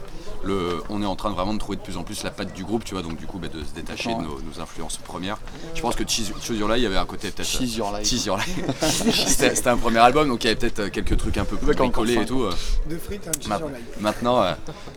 le, 0.44 0.82
on 0.90 1.02
est 1.02 1.06
en 1.06 1.16
train 1.16 1.30
de 1.30 1.34
vraiment 1.34 1.54
de 1.54 1.58
trouver 1.58 1.76
de 1.76 1.82
plus 1.82 1.96
en 1.96 2.02
plus 2.04 2.22
la 2.22 2.30
patte 2.30 2.52
du 2.54 2.64
groupe, 2.64 2.84
tu 2.84 2.94
vois, 2.94 3.02
donc 3.02 3.16
du 3.16 3.26
coup 3.26 3.38
bah, 3.38 3.48
de 3.48 3.62
se 3.64 3.72
détacher 3.74 4.14
de 4.14 4.20
nos, 4.20 4.40
nos 4.40 4.60
influences 4.60 4.96
premières. 4.98 5.38
Je 5.74 5.80
pense 5.80 5.96
que 5.96 6.04
Choose 6.08 6.32
Choose 6.42 6.58
Your 6.58 6.68
Life, 6.68 6.78
il 6.78 6.82
y 6.82 6.86
avait 6.86 6.96
un 6.96 7.06
côté 7.06 7.30
peut-être. 7.30 7.48
Choose 7.48 7.76
Your 7.76 7.96
Life. 7.96 8.08
Choose 8.08 8.26
Your 8.26 8.36
Life. 8.36 8.60
C'était 9.28 9.68
un 9.68 9.76
premier 9.76 9.98
album, 9.98 10.28
donc 10.28 10.44
il 10.44 10.46
y 10.46 10.50
avait 10.50 10.58
peut-être 10.58 10.78
euh, 10.80 10.90
quelques 10.90 11.16
trucs 11.16 11.36
un 11.38 11.44
peu 11.44 11.56
plus 11.56 11.74
bricolés 11.74 12.14
et 12.14 12.26
tout. 12.26 12.42
euh. 12.44 12.52
De 12.88 12.96
frites, 12.98 13.28
un 13.28 13.48
Ma-. 13.48 13.60
Maintenant, 14.00 14.42
euh, 14.42 14.52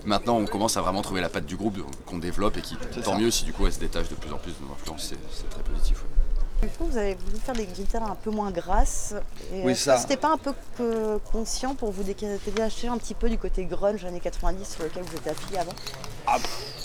maintenant, 0.05 0.37
on 0.37 0.45
commence 0.45 0.77
à 0.77 0.81
vraiment 0.81 1.01
trouver 1.01 1.21
la 1.21 1.29
patte 1.29 1.45
du 1.45 1.55
groupe 1.55 1.77
qu'on 2.05 2.17
développe 2.17 2.57
et 2.57 2.61
qui, 2.61 2.75
tant 3.03 3.13
ça. 3.13 3.17
mieux 3.17 3.31
si 3.31 3.45
du 3.45 3.53
coup 3.53 3.65
elle 3.65 3.73
se 3.73 3.79
détache 3.79 4.09
de 4.09 4.15
plus 4.15 4.31
en 4.31 4.37
plus 4.37 4.51
de 4.51 4.65
nos 4.65 4.73
influences, 4.73 5.07
c'est 5.09 5.19
c'est 5.31 5.49
très 5.49 5.63
positif. 5.63 5.97
ouais. 5.97 6.26
Du 6.61 6.67
coup, 6.69 6.85
vous 6.89 6.97
avez 6.97 7.13
voulu 7.15 7.37
faire 7.43 7.53
des 7.55 7.65
guitares 7.65 8.09
un 8.09 8.15
peu 8.15 8.31
moins 8.31 8.49
grasses. 8.51 9.13
Et 9.53 9.61
Oui, 9.63 9.73
est-ce 9.73 9.83
ça. 9.83 9.95
que 9.95 10.01
C'était 10.01 10.17
pas 10.17 10.31
un 10.31 10.37
peu 10.37 10.53
que- 10.77 11.17
conscient 11.31 11.75
pour 11.75 11.91
vous 11.91 12.03
détacher 12.03 12.87
un 12.87 12.97
petit 12.97 13.13
peu 13.13 13.29
du 13.29 13.37
côté 13.37 13.65
grunge 13.65 14.03
années 14.05 14.19
90 14.19 14.67
sur 14.75 14.83
lequel 14.83 15.03
vous 15.03 15.17
étiez 15.17 15.31
affilié 15.31 15.59
avant? 15.59 15.73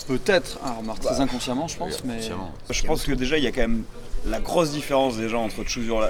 Peut-être, 0.07 0.59
ah, 0.63 0.75
remarque, 0.77 1.01
très 1.01 1.19
inconsciemment, 1.21 1.67
je 1.67 1.77
pense, 1.77 2.03
mais. 2.03 2.19
Je 2.69 2.83
pense 2.85 3.03
que 3.03 3.13
déjà 3.13 3.37
il 3.37 3.43
y 3.43 3.47
a 3.47 3.51
quand 3.51 3.61
même 3.61 3.83
la 4.25 4.39
grosse 4.39 4.71
différence 4.71 5.17
déjà 5.17 5.37
entre 5.37 5.63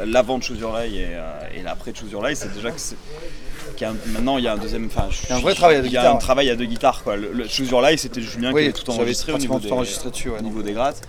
l'avant 0.05 0.37
de 0.37 0.43
Choose 0.43 0.59
Your 0.59 0.77
Life 0.77 0.93
et, 0.93 1.07
euh, 1.11 1.39
et 1.55 1.61
l'après 1.63 1.91
de 1.93 1.97
Choose 1.97 2.11
Your 2.11 2.23
Life, 2.25 2.39
c'est 2.41 2.53
déjà 2.53 2.69
que 2.71 2.79
c'est 2.79 2.95
qu'il 3.75 3.81
y 3.81 3.85
a 3.85 3.89
un- 3.91 3.95
maintenant 4.11 4.37
il 4.37 4.43
y 4.43 4.47
a 4.47 4.53
un 4.53 4.57
deuxième, 4.57 4.85
enfin, 4.85 5.07
Il 5.23 5.29
y 5.29 5.33
a 5.33 5.35
un 5.37 5.39
vrai 5.39 5.55
travail 5.55 5.77
à 5.77 5.81
deux 5.81 5.87
Il 5.87 5.93
y 5.93 5.97
a 5.97 6.01
guitares, 6.01 6.15
un 6.15 6.19
travail 6.19 6.49
à 6.51 6.55
deux 6.55 6.65
guitarres 6.65 7.03
quoi. 7.03 7.15
Le, 7.15 7.31
le 7.31 7.47
Choose 7.47 7.69
Your 7.71 7.81
Life 7.81 8.01
c'était 8.01 8.21
Julien 8.21 8.51
qui 8.51 8.59
avait 8.59 8.71
tout 8.73 8.87
enregistré 8.91 9.31
au 9.33 9.37
niveau, 9.39 9.57
des, 9.59 9.69
dessus, 9.69 10.29
ouais, 10.29 10.37
au 10.39 10.41
niveau 10.43 10.61
des 10.61 10.73
grattes. 10.73 11.01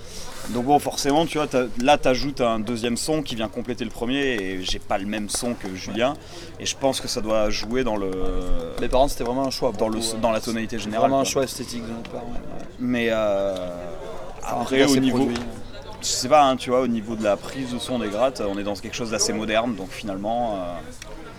Donc 0.50 0.66
bon 0.66 0.78
forcément 0.78 1.24
tu 1.26 1.38
vois 1.38 1.48
là 1.80 1.96
t'ajoutes 1.96 2.40
un 2.40 2.60
deuxième 2.60 2.96
son 2.96 3.22
qui 3.22 3.34
vient 3.34 3.48
compléter 3.48 3.84
le 3.84 3.90
premier 3.90 4.20
et 4.20 4.62
j'ai 4.62 4.78
pas 4.78 4.98
le 4.98 5.06
même 5.06 5.28
son 5.30 5.54
que 5.54 5.74
Julien 5.74 6.14
et 6.60 6.66
je 6.66 6.76
pense 6.76 7.00
que 7.00 7.08
ça 7.08 7.20
doit 7.22 7.48
jouer 7.50 7.82
dans 7.82 7.96
le 7.96 8.10
Mes 8.80 8.88
parents, 8.88 9.08
c'était 9.08 9.24
vraiment 9.24 9.46
un 9.46 9.50
choix. 9.50 9.72
dans, 9.72 9.88
le, 9.88 9.98
dans 10.20 10.30
la 10.30 10.40
tonalité 10.40 10.78
générale. 10.78 11.08
Vraiment 11.08 11.20
un 11.20 11.24
quoi. 11.24 11.30
choix 11.30 11.44
esthétique 11.44 11.82
de 11.86 11.92
notre 11.92 12.10
part. 12.10 12.24
ouais, 12.24 12.32
ouais. 12.32 12.66
Mais 12.78 13.08
euh, 13.10 13.54
après 14.42 14.84
au 14.84 14.96
niveau, 14.96 15.18
produit. 15.24 15.36
je 16.02 16.06
sais 16.06 16.28
pas, 16.28 16.44
hein, 16.44 16.56
tu 16.56 16.70
vois, 16.70 16.80
au 16.80 16.86
niveau 16.88 17.16
de 17.16 17.24
la 17.24 17.36
prise 17.36 17.72
de 17.72 17.78
son 17.78 17.98
des 17.98 18.08
grattes, 18.08 18.42
on 18.46 18.58
est 18.58 18.62
dans 18.64 18.74
quelque 18.74 18.94
chose 18.96 19.10
d'assez 19.10 19.32
moderne, 19.32 19.74
donc 19.74 19.90
finalement, 19.90 20.56
euh, 20.56 20.74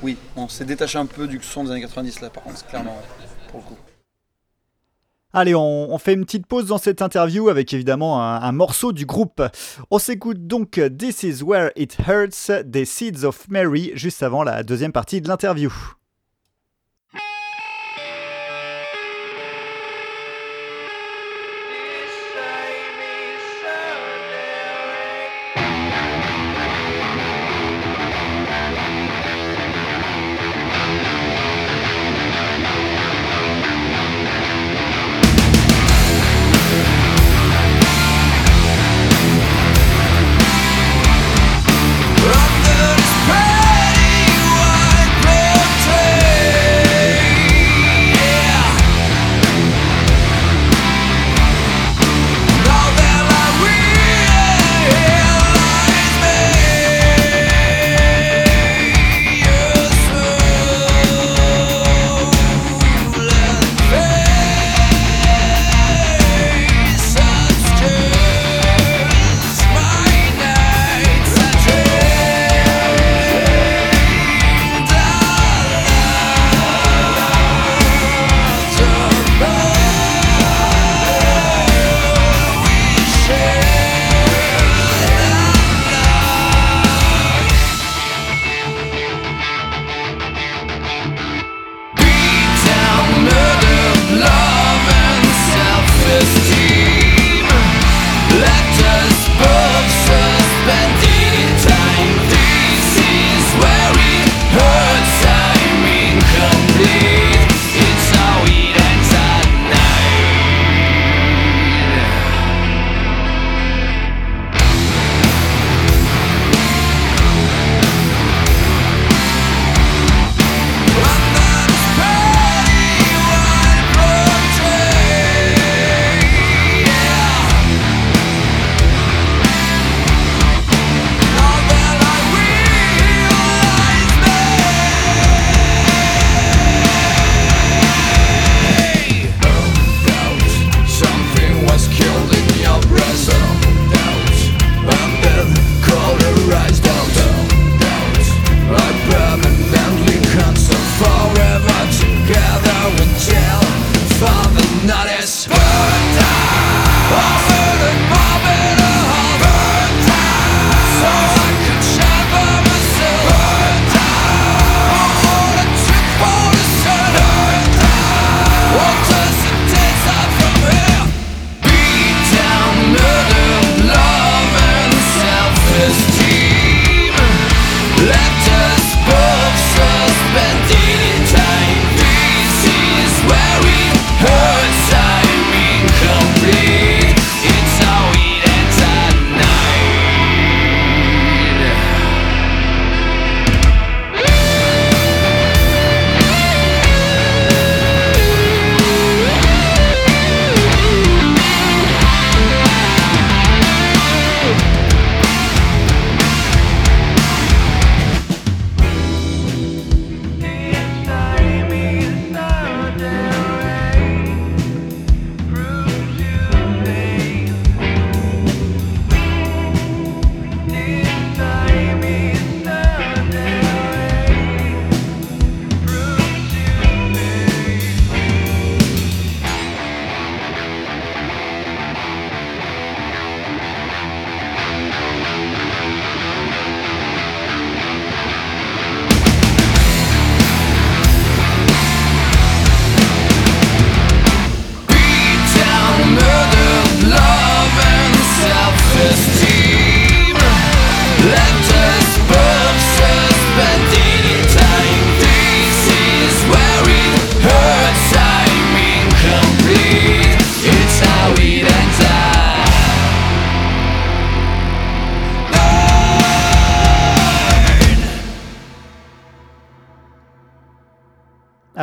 Oui, 0.01 0.17
on 0.35 0.47
s'est 0.47 0.65
détaché 0.65 0.97
un 0.97 1.05
peu 1.05 1.27
du 1.27 1.39
son 1.43 1.63
des 1.63 1.71
années 1.71 1.81
90 1.81 2.21
là, 2.21 2.29
par 2.29 2.43
contre, 2.43 2.65
clairement, 2.65 2.97
pour 3.49 3.59
le 3.59 3.65
coup. 3.65 3.77
Allez, 5.37 5.53
on, 5.53 5.97
fait 5.97 6.13
une 6.13 6.23
petite 6.23 6.47
pause 6.47 6.67
dans 6.67 6.77
cette 6.77 7.01
interview 7.01 7.49
avec 7.49 7.73
évidemment 7.73 8.23
un, 8.23 8.41
un 8.41 8.51
morceau 8.53 8.93
du 8.93 9.05
groupe. 9.05 9.43
On 9.91 9.99
s'écoute 9.99 10.47
donc 10.47 10.79
This 10.97 11.23
is 11.23 11.43
Where 11.43 11.71
It 11.75 11.97
Hurts 12.07 12.63
des 12.63 12.85
Seeds 12.85 13.25
of 13.25 13.49
Mary 13.49 13.91
juste 13.95 14.23
avant 14.23 14.43
la 14.43 14.63
deuxième 14.63 14.93
partie 14.93 15.19
de 15.19 15.27
l'interview. 15.27 15.73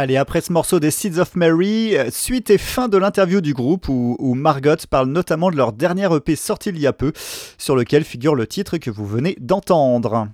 Allez, 0.02 0.16
après 0.16 0.40
ce 0.40 0.52
morceau 0.52 0.80
des 0.80 0.90
Seeds 0.90 1.20
of 1.20 1.36
Mary, 1.36 1.96
euh, 1.96 2.10
suite 2.10 2.50
et 2.50 2.58
fin 2.58 2.88
de 2.88 2.98
l'interview 2.98 3.40
du 3.40 3.54
groupe 3.54 3.88
où, 3.88 4.16
où 4.18 4.34
Margot 4.34 4.74
parle 4.90 5.06
notamment 5.06 5.48
de 5.48 5.54
leur 5.56 5.72
dernier 5.72 6.12
EP 6.12 6.34
sorti 6.34 6.70
il 6.70 6.80
y 6.80 6.88
a 6.88 6.92
peu, 6.92 7.12
sur 7.56 7.76
lequel 7.76 8.02
figure 8.02 8.34
le 8.34 8.48
titre 8.48 8.78
que 8.78 8.90
vous 8.90 9.06
venez 9.06 9.36
d'entendre. 9.40 10.26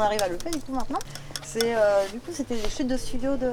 On 0.00 0.02
arrive 0.02 0.22
à 0.22 0.28
le 0.28 0.38
faire 0.38 0.52
du 0.52 0.58
coup 0.60 0.72
maintenant. 0.72 0.98
C'est 1.44 1.74
euh, 1.74 2.04
du 2.10 2.18
coup 2.20 2.30
c'était 2.32 2.54
les 2.54 2.70
chutes 2.74 2.86
de 2.88 2.96
studio 2.96 3.36
de. 3.36 3.50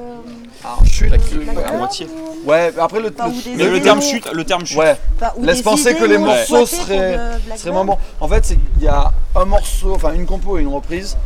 Alors, 0.63 0.85
chute, 0.85 1.09
de 1.11 1.15
euh, 1.15 1.17
Blackbird 1.17 1.57
à 1.73 1.77
moitié. 1.77 2.07
ou- 2.07 2.49
Ouais, 2.49 2.71
après 2.79 3.01
le. 3.01 3.13
Enfin, 3.17 3.27
le- 3.57 3.71
Mais 3.71 3.81
terme 3.81 4.01
chute, 4.01 4.31
le 4.31 4.43
terme 4.45 4.65
chute. 4.65 4.77
Ouais, 4.77 4.95
enfin, 5.17 5.31
laisse 5.41 5.61
penser 5.63 5.95
que 5.95 6.05
les 6.05 6.17
morceaux 6.17 6.65
seraient, 6.65 7.19
seraient 7.57 7.71
moins 7.71 7.83
bons. 7.83 7.97
En 8.21 8.29
fait, 8.29 8.41
qu'il 8.47 8.83
y 8.83 8.87
a 8.87 9.11
un 9.35 9.45
morceau, 9.45 9.95
enfin 9.95 10.13
une 10.13 10.25
compo 10.25 10.57
et 10.57 10.61
une 10.61 10.67
reprise 10.69 11.17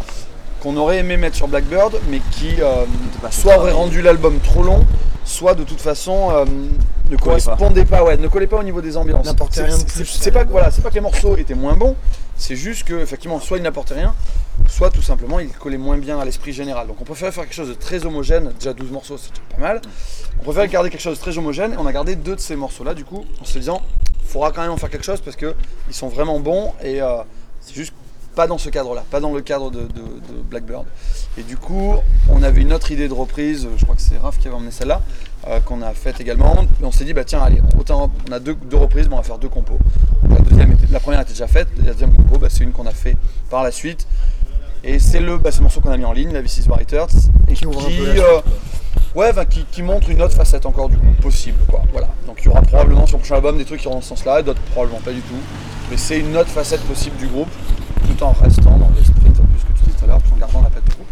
qu'on 0.62 0.76
aurait 0.78 0.98
aimé 1.00 1.18
mettre 1.18 1.36
sur 1.36 1.48
Blackbird, 1.48 2.00
mais 2.10 2.20
qui 2.32 2.62
euh, 2.62 2.86
soit 3.32 3.58
aurait 3.58 3.72
rendu 3.72 4.02
l'album 4.02 4.40
trop 4.40 4.64
long, 4.64 4.86
soit 5.26 5.54
de 5.56 5.64
toute 5.64 5.82
façon 5.82 6.30
euh, 6.32 6.46
ne 7.10 7.16
pas. 7.16 7.24
correspondait 7.24 7.86
pas. 7.86 8.04
ouais, 8.04 8.18
ne 8.18 8.28
collait 8.28 8.48
pas 8.48 8.58
au 8.58 8.64
niveau 8.64 8.82
des 8.82 8.98
ambiances. 8.98 9.26
N'apportait 9.26 9.56
C'est- 9.62 9.64
rien 9.66 9.78
de 9.78 9.82
c'est- 9.88 9.94
plus, 10.04 10.06
C'est 10.06 10.30
euh, 10.30 10.34
pas 10.34 10.46
que 10.46 10.50
voilà, 10.52 10.72
c'est 10.72 10.82
pas 10.82 10.90
que 10.90 10.96
les 10.96 11.02
morceaux 11.02 11.38
étaient 11.38 11.56
moins 11.56 11.76
bons, 11.76 11.96
c'est 12.36 12.56
juste 12.56 12.84
que 12.84 13.00
effectivement, 13.00 13.40
soit 13.40 13.58
ils 13.58 13.64
n'apportaient 13.64 13.94
rien, 13.96 14.14
soit 14.68 14.90
tout 14.90 15.02
simplement 15.02 15.40
ils 15.40 15.50
collaient 15.50 15.78
moins 15.78 15.98
bien 15.98 16.20
à 16.20 16.26
l'esprit 16.26 16.52
général. 16.54 16.88
Donc 16.88 16.98
on 17.00 17.04
préférait 17.06 17.32
faire 17.32 17.44
quelque 17.46 17.56
chose 17.56 17.70
de 17.70 17.74
très 17.74 18.06
homogène. 18.06 18.52
Déjà 18.60 18.74
12 18.74 18.92
morceaux, 18.92 19.18
c'est 19.18 19.30
déjà 19.32 19.42
pas 19.56 19.62
mal. 19.62 19.82
On 20.40 20.44
préférait 20.44 20.68
garder 20.68 20.90
quelque 20.90 21.02
chose 21.02 21.18
de 21.18 21.22
très 21.22 21.38
homogène 21.38 21.74
et 21.74 21.78
on 21.78 21.86
a 21.86 21.92
gardé 21.94 22.16
deux 22.16 22.36
de 22.36 22.42
ces 22.42 22.56
morceaux-là 22.56 22.94
du 22.94 23.04
coup 23.06 23.24
en 23.42 23.46
se 23.46 23.58
disant 23.60 23.82
faudra 24.26 24.52
quand 24.52 24.62
même 24.62 24.72
en 24.72 24.78
faire 24.78 24.90
quelque 24.90 25.06
chose 25.06 25.22
parce 25.22 25.36
que 25.36 25.56
ils 25.88 25.94
sont 25.96 26.08
vraiment 26.08 26.40
bons 26.40 26.74
et 26.84 27.02
euh, 27.02 27.18
c'est 27.62 27.74
juste 27.76 27.94
pas 28.36 28.48
dans 28.48 28.58
ce 28.58 28.70
cadre-là, 28.70 29.04
pas 29.12 29.20
dans 29.20 29.34
le 29.34 29.42
cadre 29.42 29.70
de, 29.72 29.80
de- 29.82 29.86
de 29.86 30.42
Blackbird. 30.50 30.86
Et 31.38 31.44
du 31.44 31.58
coup, 31.58 31.96
on 32.30 32.42
avait 32.44 32.62
une 32.62 32.74
autre 32.74 32.92
idée 32.92 33.08
de 33.08 33.14
reprise, 33.14 33.68
je 33.78 33.84
crois 33.84 33.96
que 33.96 34.02
c'est 34.02 34.18
Raph 34.18 34.38
qui 34.40 34.48
avait 34.48 34.56
emmené 34.58 34.72
celle-là, 34.72 35.02
euh, 35.48 35.60
qu'on 35.60 35.82
a 35.82 35.92
faite 35.94 36.20
également. 36.22 36.56
Et 36.82 36.86
on 36.86 36.92
s'est 36.92 37.06
dit, 37.06 37.14
bah 37.14 37.24
tiens, 37.24 37.42
allez, 37.42 37.62
autant 37.78 38.12
on 38.30 38.32
a 38.32 38.40
deux, 38.40 38.56
deux 38.56 38.78
reprises, 38.78 39.08
mais 39.08 39.14
on 39.14 39.18
va 39.18 39.24
faire 39.24 39.38
deux 39.40 39.50
compos. 39.50 39.78
La, 40.30 40.38
deuxième 40.40 40.72
était- 40.74 40.88
la 40.92 41.00
première 41.00 41.22
était 41.22 41.32
déjà 41.34 41.48
faite, 41.48 41.68
la 41.84 41.92
deuxième 41.94 42.14
compo, 42.14 42.38
bah, 42.38 42.48
c'est 42.50 42.64
une 42.64 42.72
qu'on 42.72 42.86
a 42.88 42.92
fait 42.92 43.16
par 43.50 43.64
la 43.64 43.72
suite. 43.72 44.08
Et 44.84 44.98
c'est 45.00 45.20
le, 45.20 45.38
bah, 45.38 45.50
morceau 45.62 45.82
qu'on 45.82 45.92
a 45.92 45.98
mis 45.98 46.06
en 46.06 46.14
ligne, 46.14 46.32
la 46.32 46.42
V6 46.42 46.68
Writers, 46.70 47.08
et 47.50 47.54
qui, 47.54 47.66
ouvre 47.66 47.82
un 47.82 47.90
peu 47.90 48.14
la 48.14 48.24
euh, 48.24 48.42
ouais, 49.16 49.32
qui, 49.50 49.66
qui 49.70 49.82
montre 49.84 50.10
une 50.10 50.22
autre 50.22 50.36
facette 50.36 50.66
encore 50.66 50.88
du 50.88 50.98
coup 50.98 51.06
possible. 51.22 51.60
Quoi. 51.68 51.82
Voilà. 51.92 52.08
Donc 52.26 52.38
il 52.42 52.46
y 52.46 52.48
aura 52.48 52.62
probablement 52.62 53.06
sur 53.06 53.18
le 53.18 53.22
prochain 53.22 53.36
album 53.36 53.58
des 53.58 53.66
trucs 53.66 53.80
qui 53.82 53.88
iront 53.88 53.96
dans 53.96 54.02
ce 54.02 54.08
sens-là, 54.10 54.40
et 54.40 54.44
d'autres 54.44 54.62
probablement 54.72 55.02
pas 55.02 55.12
du 55.12 55.20
tout. 55.22 55.36
Mais 55.92 55.98
c'est 55.98 56.20
une 56.20 56.38
autre 56.38 56.50
facette 56.50 56.82
possible 56.82 57.18
du 57.18 57.28
groupe, 57.28 57.50
tout 58.08 58.24
en 58.24 58.32
restant 58.34 58.78
dans 58.78 58.90
l'esprit, 58.96 59.30
peu 59.30 59.44
ce 59.60 59.66
que 59.66 59.74
tu 59.78 59.86
disais 59.86 59.98
tout 59.98 60.06
à 60.06 60.08
l'heure, 60.08 60.22
tout 60.22 60.34
en 60.34 60.38
gardant 60.38 60.62
la 60.62 60.70
patte 60.70 60.86
du 60.86 60.92
groupe. 60.92 61.08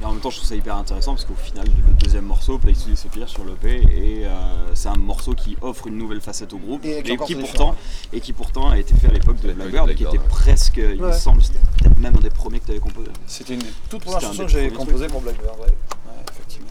Et 0.00 0.04
en 0.04 0.12
même 0.12 0.20
temps, 0.20 0.28
je 0.30 0.36
trouve 0.36 0.48
ça 0.48 0.54
hyper 0.54 0.76
intéressant 0.76 1.12
parce 1.12 1.24
qu'au 1.24 1.34
final, 1.34 1.66
le 1.86 1.92
deuxième 1.94 2.26
morceau, 2.26 2.58
Place 2.58 2.84
to 2.84 2.90
Disappear 2.90 3.28
sur 3.28 3.44
l'EP, 3.44 3.82
et 3.96 4.26
euh, 4.26 4.30
c'est 4.74 4.88
un 4.88 4.96
morceau 4.96 5.32
qui 5.32 5.56
offre 5.62 5.86
une 5.86 5.96
nouvelle 5.96 6.20
facette 6.20 6.52
au 6.52 6.58
groupe 6.58 6.84
Et 6.84 7.02
qui 7.02 7.34
pourtant, 7.34 7.74
et 8.12 8.20
qui 8.20 8.32
pourtant 8.34 8.70
a 8.70 8.78
été 8.78 8.94
fait 8.94 9.08
à 9.08 9.12
l'époque 9.12 9.40
de 9.40 9.48
de 9.48 9.54
Blackbird, 9.54 9.90
et 9.90 9.94
qui 9.94 10.04
était 10.04 10.18
presque, 10.18 10.76
il 10.76 11.00
me 11.00 11.12
semble, 11.12 11.42
c'était 11.42 11.60
peut-être 11.78 11.98
même 11.98 12.14
un 12.14 12.20
des 12.20 12.30
premiers 12.30 12.60
que 12.60 12.66
tu 12.66 12.70
avais 12.72 12.80
composé. 12.80 13.08
C'était 13.26 13.54
une 13.54 13.62
un 13.62 14.20
chansons 14.20 14.32
des 14.32 14.44
que 14.44 14.48
j'avais 14.48 14.70
composées 14.70 15.06
pour 15.06 15.22
Blackbird, 15.22 15.58
ouais. 15.60 15.64
Ouais, 15.64 16.24
effectivement. 16.30 16.68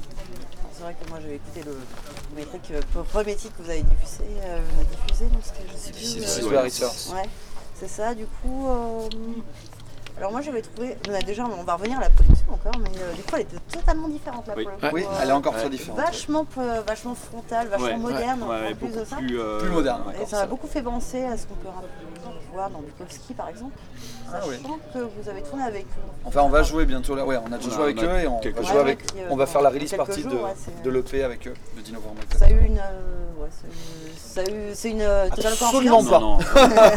C'est 0.71 0.83
vrai 0.83 0.95
que 1.03 1.09
moi 1.09 1.19
j'avais 1.21 1.35
écouté 1.35 1.61
le 1.65 1.77
premier 2.45 2.45
euh, 2.71 2.81
le 2.95 3.03
premier 3.03 3.35
titre 3.35 3.55
que 3.57 3.63
vous 3.63 3.69
avez 3.69 3.81
diffusé, 3.81 4.23
euh, 4.43 4.59
diffusé 5.07 5.25
donc 5.25 5.41
c'était 5.41 5.63
je 5.71 5.77
sais 5.77 5.91
plus. 5.91 7.13
Euh, 7.13 7.23
c'est 7.75 7.87
ça. 7.87 8.15
Du 8.15 8.25
coup, 8.25 8.67
euh, 8.67 9.09
alors 10.17 10.31
moi 10.31 10.41
j'avais 10.41 10.61
trouvé, 10.61 10.95
on 11.09 11.13
a 11.13 11.19
déjà, 11.19 11.43
on 11.45 11.63
va 11.63 11.75
revenir 11.75 11.97
à 11.97 12.01
la 12.01 12.09
production 12.09 12.45
encore, 12.53 12.71
mais 12.79 12.89
euh, 12.99 13.13
du 13.13 13.21
coup 13.23 13.31
elle 13.35 13.41
était 13.41 13.57
totalement 13.71 14.07
différente 14.07 14.47
là 14.47 14.53
Oui. 14.55 14.63
pour 14.63 14.71
le 14.73 14.77
coup. 14.89 14.95
Oui, 14.95 15.03
Euh, 15.03 15.19
elle 15.21 15.29
est 15.29 15.33
encore 15.33 15.53
très 15.55 15.69
différente. 15.69 15.99
Vachement, 15.99 16.45
vachement 16.87 17.15
frontale, 17.15 17.67
vachement 17.67 17.87
Ouais. 17.87 17.97
moderne 17.97 18.43
Ouais, 18.43 18.71
en 18.71 18.75
plus 18.75 18.87
de 18.99 19.03
ça. 19.05 19.17
plus, 19.17 19.39
euh, 19.39 19.59
Plus 19.59 19.69
moderne. 19.69 20.03
Et 20.21 20.25
ça 20.25 20.37
m'a 20.37 20.45
beaucoup 20.45 20.67
fait 20.67 20.81
penser 20.81 21.23
à 21.23 21.35
ce 21.37 21.45
qu'on 21.47 21.55
peut 21.55 21.67
voir 22.53 22.69
dans 22.69 22.79
Bukowski 22.79 23.33
par 23.33 23.49
exemple. 23.49 23.73
Ah 24.33 24.39
oui. 24.47 24.55
Sachant 24.61 24.79
que 24.93 24.99
vous 24.99 25.29
avez 25.29 25.41
tourné 25.41 25.63
avec 25.63 25.83
eux. 25.85 26.11
Enfin, 26.23 26.41
on 26.43 26.49
va 26.49 26.63
jouer 26.63 26.85
bientôt 26.85 27.15
là. 27.15 27.25
Ouais, 27.25 27.37
on 27.37 27.51
a 27.51 27.57
déjà 27.57 27.69
joué 27.69 27.83
avec 27.83 28.01
eux 28.01 28.19
et 28.19 28.27
on 28.27 28.39
va 28.39 28.61
jouer 28.63 28.79
avec. 28.79 28.99
On 29.29 29.35
va 29.35 29.45
faire 29.45 29.61
la 29.61 29.69
release 29.69 29.93
partie 29.93 30.21
jours, 30.21 30.47
de, 30.83 30.89
l'EP 30.89 31.23
avec 31.23 31.47
eux 31.47 31.53
le 31.75 31.81
10 31.81 31.91
novembre. 31.93 32.21
Ça 32.37 32.45
a 32.45 32.49
eu 32.49 32.65
une, 32.65 32.77
euh, 32.79 33.41
ouais, 33.41 33.49
ça 34.17 34.41
a 34.41 34.43
eu- 34.49 34.71
c'est 34.73 34.91
une 34.91 35.01
euh, 35.01 35.29
totale 35.29 35.53
Absolument 35.53 35.97
coïncidence. 36.03 36.11
Non, 36.11 36.19
non, 36.19 36.37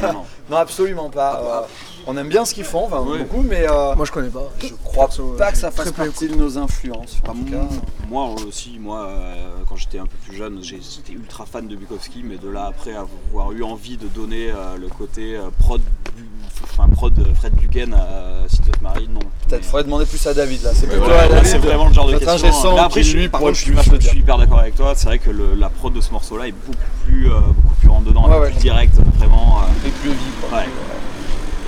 non, 0.02 0.12
non. 0.12 0.24
Non, 0.50 0.56
absolument 0.56 1.10
pas. 1.10 1.66
Euh, 2.08 2.12
on 2.12 2.16
aime 2.16 2.28
bien 2.28 2.44
ce 2.44 2.54
qu'ils 2.54 2.64
font, 2.64 2.86
enfin 2.86 3.02
Oui. 3.06 3.18
beaucoup, 3.18 3.42
mais 3.42 3.66
euh, 3.68 3.94
Moi 3.94 4.04
je 4.06 4.12
connais 4.12 4.28
pas. 4.28 4.48
je 4.62 4.68
crois 4.84 5.06
Perso, 5.06 5.34
pas 5.38 5.48
euh, 5.48 5.50
que 5.52 5.58
ça 5.58 5.70
fasse 5.70 5.92
partie 5.92 6.28
de 6.28 6.34
nos 6.34 6.56
influences. 6.58 7.18
En 7.28 7.32
tout 7.34 7.44
cas, 7.44 7.66
moi 8.08 8.34
aussi, 8.46 8.78
moi, 8.80 9.06
euh, 9.08 9.34
quand 9.68 9.76
j'étais 9.76 9.98
un 9.98 10.06
peu 10.06 10.16
plus 10.26 10.36
jeune, 10.36 10.58
j'étais 10.62 11.12
ultra 11.12 11.44
fan 11.46 11.68
de 11.68 11.76
Bukowski, 11.76 12.22
mais 12.24 12.36
de 12.36 12.48
là 12.48 12.66
après 12.68 12.92
avoir 12.94 13.52
eu 13.52 13.62
envie 13.62 13.96
de 13.96 14.06
donner 14.08 14.50
euh, 14.50 14.76
le 14.78 14.88
côté 14.88 15.36
euh, 15.36 15.50
prod, 15.58 15.80
enfin 16.62 16.88
prod 16.88 17.16
euh, 17.18 17.34
Fred 17.34 17.54
Duquesne 17.56 17.94
à 17.94 18.48
City 18.48 18.70
of 18.74 18.80
Marie, 18.80 19.08
non. 19.08 19.20
peut-être 19.46 19.60
Mais, 19.60 19.66
faudrait 19.66 19.84
demander 19.84 20.06
plus 20.06 20.26
à 20.26 20.32
David 20.34 20.62
là. 20.62 20.70
C'est 20.74 20.86
euh, 20.86 20.90
plutôt 20.98 21.10
à 21.12 21.28
David. 21.28 21.46
c'est 21.46 21.58
vraiment 21.58 21.88
le 21.88 21.94
genre 21.94 22.06
de 22.06 22.16
question. 22.18 22.52
son 22.52 22.74
Là, 22.76 22.84
après, 22.84 23.02
je, 23.02 23.16
lui, 23.16 23.28
par 23.28 23.40
pourrait 23.40 23.52
contre, 23.52 23.60
je, 23.64 23.72
plus 23.72 23.82
suis- 23.82 24.00
je 24.00 24.08
suis 24.08 24.18
hyper 24.20 24.38
d'accord 24.38 24.60
avec 24.60 24.74
toi. 24.76 24.94
C'est 24.96 25.06
vrai 25.06 25.18
que 25.18 25.30
le- 25.30 25.54
la 25.54 25.68
prod 25.68 25.92
de 25.92 26.00
ce 26.00 26.10
morceau-là 26.12 26.48
est 26.48 26.52
beaucoup 26.52 26.78
plus, 27.04 27.30
euh, 27.30 27.40
beaucoup 27.54 27.74
plus 27.74 27.88
rentre 27.90 28.06
dedans, 28.06 28.22
Ouais, 28.26 28.30
elle 28.30 28.36
est 28.38 28.40
ouais. 28.46 28.50
plus 28.52 28.60
directe, 28.60 28.94
vraiment. 29.18 29.58
euh, 29.58 29.86
Et 29.86 29.90
plus 29.90 30.10
vite. 30.10 30.18